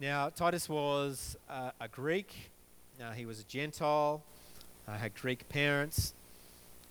Now, 0.00 0.28
Titus 0.30 0.68
was 0.68 1.36
uh, 1.48 1.70
a 1.80 1.88
Greek. 1.88 2.50
Now, 2.98 3.12
he 3.12 3.24
was 3.24 3.40
a 3.40 3.44
Gentile, 3.44 4.22
uh, 4.88 4.98
had 4.98 5.14
Greek 5.14 5.48
parents. 5.48 6.12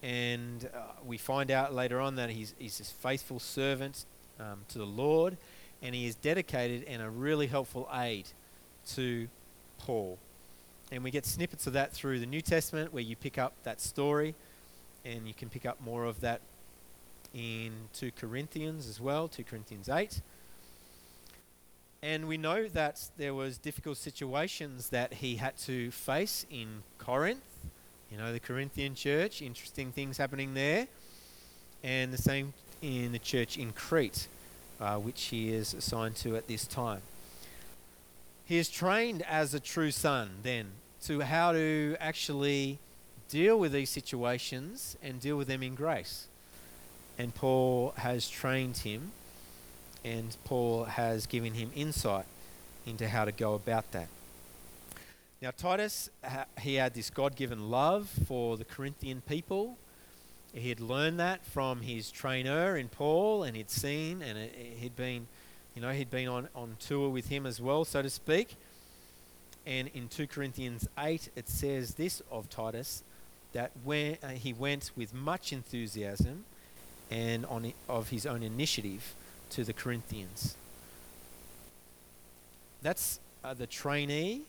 And 0.02 0.68
uh, 0.74 0.80
we 1.06 1.18
find 1.18 1.52
out 1.52 1.74
later 1.74 2.00
on 2.00 2.16
that 2.16 2.30
he's, 2.30 2.56
he's 2.58 2.80
a 2.80 2.86
faithful 2.86 3.40
servant 3.40 4.06
um, 4.40 4.60
to 4.70 4.78
the 4.78 4.86
Lord. 4.86 5.38
And 5.82 5.94
he 5.94 6.08
is 6.08 6.16
dedicated 6.16 6.86
and 6.88 7.02
a 7.02 7.10
really 7.10 7.48
helpful 7.48 7.88
aid 7.94 8.28
to 8.94 9.28
Paul. 9.80 10.18
And 10.92 11.04
we 11.04 11.12
get 11.12 11.26
snippets 11.26 11.68
of 11.68 11.74
that 11.74 11.92
through 11.92 12.20
the 12.20 12.26
New 12.26 12.42
Testament 12.42 12.94
where 12.94 13.04
you 13.04 13.16
pick 13.16 13.38
up 13.38 13.54
that 13.64 13.82
story 13.82 14.34
and 15.06 15.28
you 15.28 15.34
can 15.34 15.50
pick 15.50 15.66
up 15.66 15.82
more 15.82 16.06
of 16.06 16.22
that 16.22 16.42
in 17.34 17.72
2 17.94 18.12
Corinthians 18.12 18.88
as 18.88 19.00
well, 19.00 19.28
2 19.28 19.44
Corinthians 19.44 19.90
8. 19.90 20.22
And 22.02 22.28
we 22.28 22.38
know 22.38 22.68
that 22.70 23.10
there 23.18 23.34
was 23.34 23.58
difficult 23.58 23.98
situations 23.98 24.90
that 24.90 25.16
he 25.16 25.36
had 25.36 25.58
to 25.60 25.92
face 25.92 26.46
in 26.50 26.84
Corinth. 26.98 27.44
You 28.10 28.18
know, 28.18 28.32
the 28.32 28.40
Corinthian 28.40 28.96
church, 28.96 29.42
interesting 29.42 29.92
things 29.92 30.18
happening 30.18 30.54
there. 30.54 30.88
And 31.84 32.14
the 32.14 32.18
same 32.18 32.54
in 32.82 33.12
the 33.12 33.20
church 33.20 33.58
in 33.58 33.74
Crete, 33.74 34.28
uh, 34.80 34.96
which 34.98 35.26
he 35.26 35.54
is 35.54 35.74
assigned 35.74 36.16
to 36.18 36.38
at 36.38 36.48
this 36.48 36.66
time. 36.66 37.02
He 38.46 38.58
is 38.58 38.70
trained 38.70 39.22
as 39.24 39.54
a 39.54 39.60
true 39.60 39.92
son 39.92 40.32
then 40.42 40.72
to 41.04 41.22
how 41.22 41.52
to 41.52 41.96
actually 42.00 42.80
deal 43.30 43.58
with 43.58 43.72
these 43.72 43.90
situations 43.90 44.98
and 45.02 45.22
deal 45.22 45.38
with 45.38 45.48
them 45.48 45.64
in 45.64 45.76
grace. 45.76 46.28
And 47.18 47.34
Paul 47.34 47.94
has 47.98 48.28
trained 48.28 48.78
him, 48.78 49.12
and 50.04 50.36
Paul 50.44 50.86
has 50.86 51.28
given 51.28 51.54
him 51.54 51.72
insight 51.76 52.26
into 52.86 53.08
how 53.08 53.26
to 53.26 53.32
go 53.32 53.54
about 53.54 53.92
that. 53.92 54.08
Now, 55.42 55.52
Titus, 55.52 56.10
he 56.60 56.76
had 56.76 56.94
this 56.94 57.10
God 57.10 57.36
given 57.36 57.70
love 57.70 58.10
for 58.28 58.58
the 58.58 58.66
Corinthian 58.66 59.22
people. 59.22 59.78
He 60.54 60.70
had 60.70 60.80
learned 60.80 61.20
that 61.20 61.46
from 61.46 61.82
his 61.82 62.12
trainer 62.12 62.76
in 62.76 62.90
Paul, 62.90 63.44
and 63.44 63.56
he'd 63.56 63.70
seen, 63.70 64.22
and 64.22 64.38
he'd 64.80 64.96
been, 64.96 65.28
you 65.76 65.82
know, 65.82 65.92
he'd 65.92 66.10
been 66.10 66.28
on, 66.28 66.50
on 66.56 66.76
tour 66.80 67.10
with 67.10 67.30
him 67.30 67.46
as 67.46 67.62
well, 67.62 67.86
so 67.86 68.02
to 68.02 68.10
speak. 68.10 68.56
And 69.66 69.90
in 69.94 70.08
2 70.08 70.28
Corinthians 70.28 70.88
8, 70.98 71.30
it 71.36 71.48
says 71.48 71.94
this 71.94 72.22
of 72.32 72.50
Titus 72.50 73.04
that 73.54 73.72
when 73.84 74.18
uh, 74.24 74.30
he 74.30 74.54
went 74.54 74.92
with 74.96 75.14
much 75.14 75.52
enthusiasm 75.52 76.46
and 77.10 77.46
on 77.46 77.66
i- 77.66 77.74
of 77.88 78.10
his 78.10 78.26
own 78.26 78.44
initiative 78.44 79.14
to 79.52 79.64
the 79.64 79.74
Corinthians. 79.74 80.56
That's 82.82 83.20
uh, 83.44 83.54
the 83.54 83.68
trainee 83.68 84.42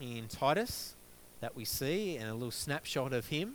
in 0.00 0.28
Titus 0.28 0.94
that 1.40 1.56
we 1.56 1.64
see, 1.64 2.16
and 2.16 2.28
a 2.30 2.34
little 2.34 2.50
snapshot 2.50 3.12
of 3.12 3.26
him. 3.26 3.54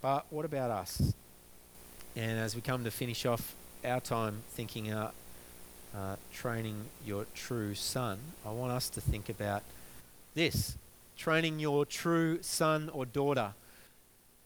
But 0.00 0.26
what 0.30 0.44
about 0.44 0.70
us? 0.70 1.14
And 2.16 2.38
as 2.38 2.54
we 2.54 2.60
come 2.60 2.84
to 2.84 2.90
finish 2.90 3.24
off 3.24 3.54
our 3.84 4.00
time 4.00 4.42
thinking 4.50 4.90
about 4.90 5.14
uh, 5.96 6.16
training 6.32 6.84
your 7.06 7.26
true 7.34 7.74
son, 7.74 8.18
I 8.44 8.50
want 8.50 8.72
us 8.72 8.88
to 8.90 9.00
think 9.00 9.28
about 9.28 9.62
this 10.34 10.76
training 11.22 11.60
your 11.60 11.86
true 11.86 12.36
son 12.42 12.90
or 12.92 13.06
daughter 13.06 13.54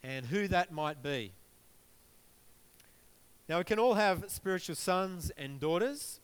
and 0.03 0.27
who 0.27 0.47
that 0.47 0.71
might 0.71 1.01
be. 1.01 1.31
Now, 3.49 3.57
we 3.57 3.63
can 3.63 3.79
all 3.79 3.95
have 3.95 4.25
spiritual 4.27 4.75
sons 4.75 5.31
and 5.39 5.59
daughters 5.59 6.19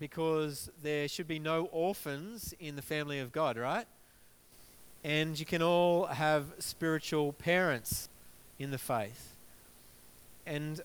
because 0.00 0.72
there 0.82 1.06
should 1.06 1.28
be 1.28 1.38
no 1.38 1.66
orphans 1.66 2.52
in 2.58 2.74
the 2.74 2.82
family 2.82 3.20
of 3.20 3.30
God, 3.30 3.56
right? 3.56 3.86
And 5.04 5.38
you 5.38 5.46
can 5.46 5.62
all 5.62 6.06
have 6.06 6.46
spiritual 6.58 7.32
parents 7.32 8.08
in 8.58 8.72
the 8.72 8.78
faith. 8.78 9.36
And 10.46 10.80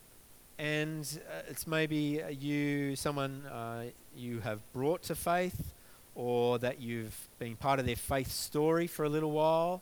and 0.59 1.19
uh, 1.27 1.41
it's 1.49 1.65
maybe 1.65 2.21
you 2.39 2.95
someone 2.95 3.47
uh, 3.47 3.85
you 4.15 4.41
have 4.41 4.59
brought 4.73 5.01
to 5.03 5.15
faith 5.15 5.73
or 6.15 6.57
that 6.59 6.81
you've 6.81 7.27
been 7.39 7.55
part 7.55 7.79
of 7.79 7.85
their 7.85 7.95
faith 7.95 8.31
story 8.31 8.87
for 8.87 9.05
a 9.05 9.09
little 9.09 9.31
while. 9.31 9.81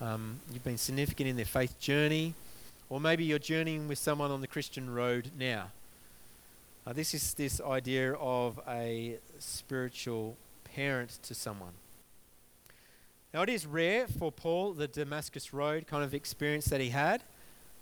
Um, 0.00 0.40
you've 0.52 0.64
been 0.64 0.78
significant 0.78 1.28
in 1.28 1.36
their 1.36 1.44
faith 1.44 1.78
journey, 1.78 2.34
or 2.88 3.00
maybe 3.00 3.24
you're 3.24 3.38
journeying 3.38 3.86
with 3.86 3.98
someone 3.98 4.30
on 4.30 4.40
the 4.40 4.46
Christian 4.46 4.92
road 4.92 5.30
now. 5.38 5.70
Uh, 6.84 6.92
this 6.92 7.14
is 7.14 7.34
this 7.34 7.60
idea 7.60 8.14
of 8.14 8.58
a 8.66 9.18
spiritual 9.38 10.36
parent 10.74 11.18
to 11.22 11.34
someone. 11.34 11.74
Now, 13.32 13.42
it 13.42 13.48
is 13.48 13.66
rare 13.66 14.06
for 14.06 14.32
Paul, 14.32 14.72
the 14.72 14.88
Damascus 14.88 15.54
Road 15.54 15.86
kind 15.86 16.04
of 16.04 16.12
experience 16.12 16.66
that 16.66 16.80
he 16.80 16.90
had, 16.90 17.22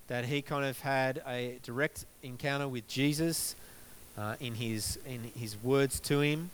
that 0.06 0.26
he 0.26 0.42
kind 0.42 0.64
of 0.64 0.78
had 0.80 1.22
a 1.26 1.58
direct 1.62 2.04
encounter 2.22 2.68
with 2.68 2.86
Jesus 2.86 3.56
uh, 4.18 4.36
in, 4.38 4.54
his, 4.54 4.98
in 5.06 5.30
his 5.34 5.56
words 5.62 5.98
to 6.00 6.20
him, 6.20 6.50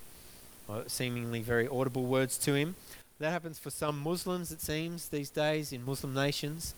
Uh, 0.68 0.82
seemingly 0.88 1.40
very 1.40 1.68
audible 1.68 2.04
words 2.04 2.36
to 2.38 2.54
him. 2.54 2.74
That 3.20 3.30
happens 3.30 3.58
for 3.58 3.70
some 3.70 4.00
Muslims, 4.00 4.50
it 4.50 4.60
seems, 4.60 5.08
these 5.08 5.30
days 5.30 5.72
in 5.72 5.84
Muslim 5.84 6.12
nations, 6.12 6.74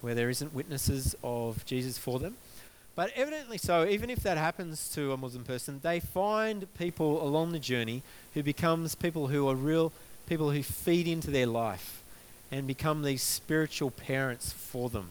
where 0.00 0.14
there 0.14 0.30
isn't 0.30 0.54
witnesses 0.54 1.16
of 1.24 1.66
Jesus 1.66 1.98
for 1.98 2.20
them. 2.20 2.36
But 2.94 3.12
evidently 3.16 3.58
so, 3.58 3.84
even 3.86 4.08
if 4.08 4.20
that 4.20 4.38
happens 4.38 4.88
to 4.90 5.12
a 5.12 5.16
Muslim 5.16 5.44
person, 5.44 5.80
they 5.82 5.98
find 5.98 6.72
people 6.74 7.22
along 7.22 7.52
the 7.52 7.58
journey 7.58 8.02
who 8.34 8.42
becomes 8.42 8.94
people 8.94 9.26
who 9.28 9.48
are 9.48 9.54
real 9.54 9.92
people 10.28 10.50
who 10.50 10.62
feed 10.62 11.08
into 11.08 11.30
their 11.30 11.46
life 11.46 12.02
and 12.52 12.66
become 12.66 13.02
these 13.02 13.22
spiritual 13.22 13.90
parents 13.90 14.52
for 14.52 14.88
them. 14.88 15.10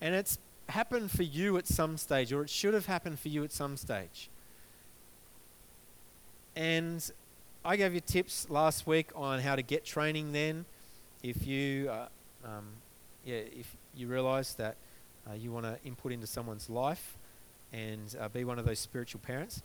And 0.00 0.14
it's 0.14 0.38
happened 0.68 1.10
for 1.10 1.24
you 1.24 1.56
at 1.58 1.66
some 1.66 1.98
stage, 1.98 2.32
or 2.32 2.42
it 2.42 2.50
should 2.50 2.74
have 2.74 2.86
happened 2.86 3.18
for 3.18 3.28
you 3.28 3.44
at 3.44 3.52
some 3.52 3.76
stage. 3.76 4.28
And 6.58 7.08
I 7.64 7.76
gave 7.76 7.94
you 7.94 8.00
tips 8.00 8.50
last 8.50 8.84
week 8.84 9.10
on 9.14 9.38
how 9.38 9.54
to 9.54 9.62
get 9.62 9.84
training 9.84 10.32
then. 10.32 10.64
If 11.22 11.46
you, 11.46 11.88
uh, 11.88 12.08
um, 12.44 12.64
yeah, 13.24 13.36
if 13.36 13.76
you 13.94 14.08
realise 14.08 14.54
that 14.54 14.74
uh, 15.30 15.34
you 15.34 15.52
want 15.52 15.66
to 15.66 15.78
input 15.84 16.10
into 16.10 16.26
someone's 16.26 16.68
life 16.68 17.16
and 17.72 18.12
uh, 18.20 18.28
be 18.28 18.42
one 18.42 18.58
of 18.58 18.64
those 18.64 18.80
spiritual 18.80 19.20
parents. 19.24 19.62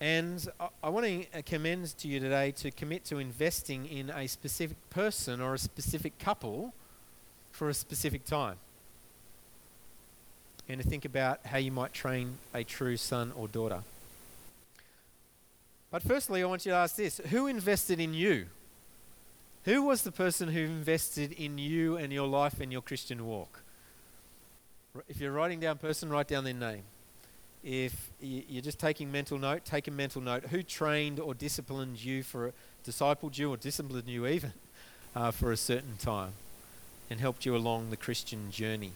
And 0.00 0.48
I, 0.58 0.68
I 0.84 0.88
want 0.88 1.04
to 1.04 1.38
uh, 1.38 1.42
commend 1.44 1.94
to 1.98 2.08
you 2.08 2.20
today 2.20 2.52
to 2.52 2.70
commit 2.70 3.04
to 3.06 3.18
investing 3.18 3.84
in 3.84 4.08
a 4.08 4.26
specific 4.28 4.78
person 4.88 5.42
or 5.42 5.52
a 5.52 5.58
specific 5.58 6.18
couple 6.18 6.72
for 7.52 7.68
a 7.68 7.74
specific 7.74 8.24
time. 8.24 8.56
And 10.70 10.80
to 10.80 10.88
think 10.88 11.04
about 11.04 11.44
how 11.44 11.58
you 11.58 11.70
might 11.70 11.92
train 11.92 12.38
a 12.54 12.64
true 12.64 12.96
son 12.96 13.30
or 13.36 13.46
daughter. 13.46 13.82
But 15.94 16.02
firstly, 16.02 16.42
I 16.42 16.46
want 16.46 16.66
you 16.66 16.72
to 16.72 16.76
ask 16.76 16.96
this 16.96 17.20
Who 17.30 17.46
invested 17.46 18.00
in 18.00 18.14
you? 18.14 18.46
Who 19.62 19.84
was 19.84 20.02
the 20.02 20.10
person 20.10 20.48
who 20.48 20.58
invested 20.58 21.30
in 21.30 21.56
you 21.56 21.96
and 21.96 22.12
your 22.12 22.26
life 22.26 22.58
and 22.60 22.72
your 22.72 22.82
Christian 22.82 23.24
walk? 23.24 23.62
If 25.08 25.20
you're 25.20 25.30
writing 25.30 25.60
down 25.60 25.78
person, 25.78 26.10
write 26.10 26.26
down 26.26 26.42
their 26.42 26.52
name. 26.52 26.82
If 27.62 28.10
you're 28.20 28.60
just 28.60 28.80
taking 28.80 29.12
mental 29.12 29.38
note, 29.38 29.64
take 29.64 29.86
a 29.86 29.92
mental 29.92 30.20
note. 30.20 30.46
Who 30.46 30.64
trained 30.64 31.20
or 31.20 31.32
disciplined 31.32 32.04
you 32.04 32.24
for, 32.24 32.52
discipled 32.84 33.38
you 33.38 33.52
or 33.52 33.56
disciplined 33.56 34.08
you 34.08 34.26
even 34.26 34.52
uh, 35.14 35.30
for 35.30 35.52
a 35.52 35.56
certain 35.56 35.96
time 35.96 36.32
and 37.08 37.20
helped 37.20 37.46
you 37.46 37.54
along 37.54 37.90
the 37.90 37.96
Christian 37.96 38.50
journey? 38.50 38.94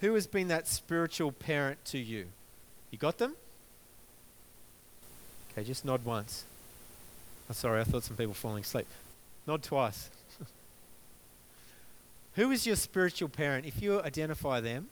Who 0.00 0.14
has 0.14 0.26
been 0.26 0.48
that 0.48 0.68
spiritual 0.68 1.32
parent 1.32 1.84
to 1.84 1.98
you? 1.98 2.28
You 2.90 2.96
got 2.96 3.18
them? 3.18 3.34
Okay, 5.56 5.66
just 5.66 5.84
nod 5.84 6.04
once. 6.04 6.44
Oh, 7.48 7.52
sorry, 7.52 7.80
I 7.80 7.84
thought 7.84 8.02
some 8.02 8.16
people 8.16 8.34
falling 8.34 8.64
asleep. 8.64 8.88
Nod 9.46 9.62
twice. 9.62 10.10
Who 12.34 12.50
is 12.50 12.66
your 12.66 12.74
spiritual 12.74 13.28
parent? 13.28 13.64
If 13.64 13.80
you 13.80 14.00
identify 14.00 14.60
them 14.60 14.88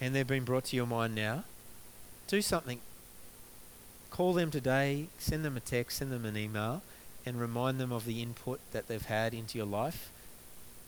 and 0.00 0.14
they've 0.14 0.26
been 0.26 0.44
brought 0.44 0.64
to 0.66 0.76
your 0.76 0.86
mind 0.86 1.14
now, 1.14 1.44
do 2.26 2.42
something. 2.42 2.80
Call 4.10 4.32
them 4.32 4.50
today, 4.50 5.06
send 5.18 5.44
them 5.44 5.56
a 5.56 5.60
text, 5.60 5.98
send 5.98 6.10
them 6.10 6.24
an 6.24 6.36
email, 6.36 6.82
and 7.24 7.40
remind 7.40 7.78
them 7.78 7.92
of 7.92 8.06
the 8.06 8.20
input 8.22 8.58
that 8.72 8.88
they've 8.88 9.06
had 9.06 9.32
into 9.32 9.58
your 9.58 9.66
life 9.66 10.10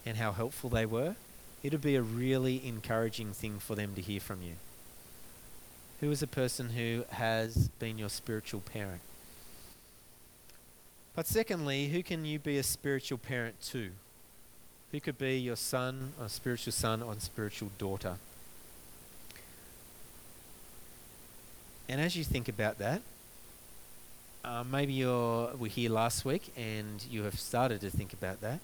and 0.04 0.16
how 0.16 0.32
helpful 0.32 0.68
they 0.68 0.86
were. 0.86 1.14
It'll 1.62 1.78
be 1.78 1.94
a 1.94 2.02
really 2.02 2.66
encouraging 2.66 3.34
thing 3.34 3.60
for 3.60 3.76
them 3.76 3.94
to 3.94 4.00
hear 4.00 4.18
from 4.18 4.42
you. 4.42 4.54
Who 6.02 6.10
is 6.10 6.20
a 6.20 6.26
person 6.26 6.70
who 6.70 7.04
has 7.10 7.68
been 7.78 7.96
your 7.96 8.08
spiritual 8.08 8.60
parent? 8.60 9.02
But 11.14 11.28
secondly, 11.28 11.90
who 11.90 12.02
can 12.02 12.24
you 12.24 12.40
be 12.40 12.58
a 12.58 12.64
spiritual 12.64 13.18
parent 13.18 13.62
to? 13.70 13.90
Who 14.90 14.98
could 14.98 15.16
be 15.16 15.38
your 15.38 15.54
son, 15.54 16.12
or 16.20 16.28
spiritual 16.28 16.72
son, 16.72 17.04
or 17.04 17.14
spiritual 17.20 17.70
daughter? 17.78 18.16
And 21.88 22.00
as 22.00 22.16
you 22.16 22.24
think 22.24 22.48
about 22.48 22.78
that, 22.78 23.00
uh, 24.44 24.64
maybe 24.64 24.94
you're 24.94 25.54
were 25.54 25.68
here 25.68 25.90
last 25.90 26.24
week 26.24 26.52
and 26.56 27.04
you 27.08 27.22
have 27.22 27.38
started 27.38 27.80
to 27.82 27.90
think 27.90 28.12
about 28.12 28.40
that, 28.40 28.58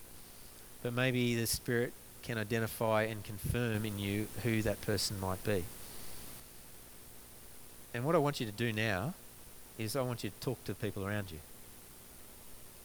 but 0.83 0.93
maybe 0.93 1.37
the 1.37 1.47
Spirit 1.47 1.93
can 2.21 2.37
identify 2.37 3.05
and 3.05 3.23
confirm 3.23 3.85
in 3.85 3.97
you 4.01 4.27
who 4.43 4.61
that 4.63 4.81
person 4.81 5.21
might 5.21 5.45
be. 5.45 5.63
And 7.99 8.07
what 8.07 8.15
I 8.15 8.19
want 8.19 8.39
you 8.39 8.47
to 8.47 8.53
do 8.53 8.73
now 8.73 9.13
is 9.77 9.97
I 9.97 10.03
want 10.03 10.23
you 10.23 10.31
to 10.31 10.41
talk 10.41 10.63
to 10.67 10.75
people 10.77 11.05
around 11.05 11.33
you. 11.33 11.41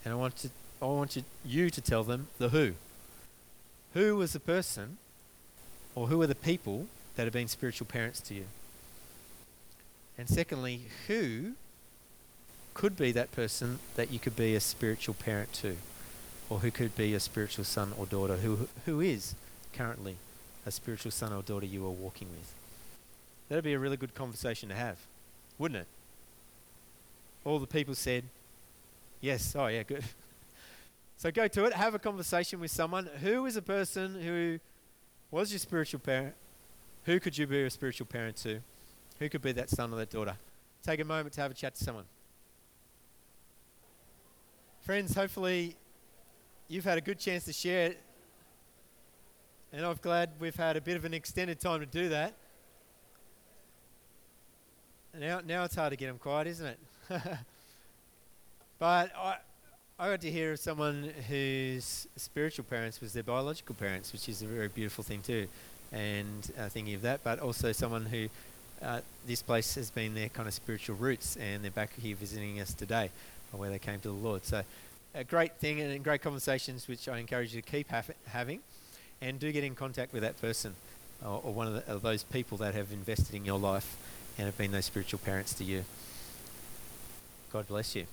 And 0.03 0.11
I 0.11 0.17
want 0.17 0.35
to 0.37 0.49
I 0.81 0.85
want 0.85 1.15
you, 1.15 1.23
you 1.45 1.69
to 1.69 1.81
tell 1.81 2.03
them 2.03 2.29
the 2.39 2.49
who. 2.49 2.73
Who 3.93 4.15
was 4.15 4.33
the 4.33 4.39
person 4.39 4.97
or 5.93 6.07
who 6.07 6.19
are 6.23 6.25
the 6.25 6.33
people 6.33 6.87
that 7.15 7.25
have 7.25 7.31
been 7.33 7.47
spiritual 7.47 7.85
parents 7.85 8.21
to 8.21 8.33
you? 8.33 8.45
And 10.17 10.27
secondly, 10.27 10.85
who 11.05 11.51
could 12.73 12.97
be 12.97 13.11
that 13.11 13.31
person 13.31 13.77
that 13.95 14.09
you 14.09 14.17
could 14.17 14.35
be 14.35 14.55
a 14.55 14.59
spiritual 14.59 15.13
parent 15.13 15.53
to? 15.53 15.77
Or 16.49 16.61
who 16.61 16.71
could 16.71 16.95
be 16.95 17.13
a 17.13 17.19
spiritual 17.19 17.65
son 17.65 17.93
or 17.99 18.07
daughter? 18.07 18.37
Who 18.37 18.67
who 18.85 18.99
is 18.99 19.35
currently 19.73 20.15
a 20.65 20.71
spiritual 20.71 21.11
son 21.11 21.31
or 21.31 21.43
daughter 21.43 21.67
you 21.67 21.85
are 21.85 21.91
walking 21.91 22.29
with? 22.31 22.62
That'd 23.49 23.63
be 23.63 23.73
a 23.73 23.79
really 23.79 23.97
good 23.97 24.15
conversation 24.15 24.69
to 24.69 24.75
have, 24.75 24.97
wouldn't 25.57 25.81
it? 25.81 25.87
All 27.45 27.59
the 27.59 27.67
people 27.67 27.95
said, 27.95 28.23
Yes, 29.21 29.55
oh 29.55 29.67
yeah, 29.67 29.83
good. 29.83 30.03
so 31.17 31.31
go 31.31 31.47
to 31.47 31.65
it, 31.65 31.73
have 31.73 31.93
a 31.93 31.99
conversation 31.99 32.59
with 32.59 32.71
someone. 32.71 33.09
Who 33.21 33.45
is 33.45 33.55
a 33.55 33.61
person 33.61 34.21
who 34.21 34.59
was 35.31 35.51
your 35.51 35.59
spiritual 35.59 35.99
parent? 35.99 36.35
Who 37.05 37.19
could 37.19 37.37
you 37.37 37.47
be 37.47 37.63
a 37.63 37.69
spiritual 37.69 38.07
parent 38.07 38.37
to? 38.37 38.59
Who 39.19 39.29
could 39.29 39.41
be 39.41 39.51
that 39.53 39.69
son 39.69 39.93
or 39.93 39.97
that 39.97 40.09
daughter? 40.09 40.35
Take 40.83 40.99
a 40.99 41.05
moment 41.05 41.33
to 41.35 41.41
have 41.41 41.51
a 41.51 41.53
chat 41.53 41.75
to 41.75 41.83
someone. 41.83 42.05
Friends, 44.81 45.15
hopefully 45.15 45.77
you've 46.67 46.83
had 46.83 46.97
a 46.97 47.01
good 47.01 47.19
chance 47.19 47.45
to 47.45 47.53
share 47.53 47.91
it. 47.91 48.01
And 49.71 49.85
I'm 49.85 49.97
glad 50.01 50.31
we've 50.39 50.55
had 50.55 50.75
a 50.75 50.81
bit 50.81 50.97
of 50.97 51.05
an 51.05 51.13
extended 51.13 51.59
time 51.59 51.79
to 51.79 51.85
do 51.85 52.09
that. 52.09 52.35
Now, 55.19 55.41
now 55.45 55.63
it's 55.63 55.75
hard 55.75 55.91
to 55.91 55.97
get 55.97 56.07
them 56.07 56.17
quiet, 56.17 56.47
isn't 56.47 56.65
it? 56.65 56.79
But 58.79 59.15
I, 59.15 59.37
I 59.97 60.09
got 60.09 60.19
to 60.21 60.29
hear 60.31 60.51
of 60.51 60.59
someone 60.59 61.09
whose 61.29 62.05
spiritual 62.17 62.65
parents 62.65 62.99
was 62.99 63.13
their 63.13 63.23
biological 63.23 63.75
parents, 63.75 64.11
which 64.11 64.27
is 64.27 64.41
a 64.41 64.45
very 64.45 64.67
beautiful 64.67 65.05
thing 65.05 65.21
too. 65.21 65.47
And 65.93 66.51
uh, 66.59 66.67
thinking 66.67 66.93
of 66.95 67.03
that, 67.03 67.23
but 67.23 67.39
also 67.39 67.71
someone 67.71 68.05
who 68.05 68.27
uh, 68.81 68.99
this 69.25 69.41
place 69.41 69.75
has 69.75 69.89
been 69.89 70.15
their 70.15 70.27
kind 70.27 70.49
of 70.49 70.53
spiritual 70.53 70.97
roots, 70.97 71.37
and 71.37 71.63
they're 71.63 71.71
back 71.71 71.91
here 71.97 72.13
visiting 72.13 72.59
us 72.59 72.73
today, 72.73 73.09
where 73.53 73.69
they 73.69 73.79
came 73.79 74.01
to 74.01 74.09
the 74.09 74.13
Lord. 74.13 74.43
So, 74.43 74.63
a 75.15 75.23
great 75.23 75.53
thing 75.59 75.79
and 75.79 76.03
great 76.03 76.21
conversations, 76.21 76.89
which 76.89 77.07
I 77.07 77.19
encourage 77.19 77.55
you 77.55 77.61
to 77.61 77.71
keep 77.71 77.87
having, 78.27 78.59
and 79.21 79.39
do 79.39 79.49
get 79.53 79.63
in 79.63 79.75
contact 79.75 80.11
with 80.11 80.23
that 80.23 80.41
person 80.41 80.75
or, 81.23 81.39
or 81.41 81.53
one 81.53 81.67
of, 81.67 81.73
the, 81.73 81.89
of 81.89 82.01
those 82.01 82.23
people 82.23 82.57
that 82.57 82.73
have 82.73 82.91
invested 82.91 83.33
in 83.33 83.45
your 83.45 83.59
life 83.59 83.95
and 84.37 84.45
have 84.45 84.57
been 84.57 84.71
those 84.71 84.85
spiritual 84.85 85.19
parents 85.19 85.53
to 85.55 85.63
you. 85.63 85.83
God 87.51 87.67
bless 87.67 87.95
you. 87.95 88.05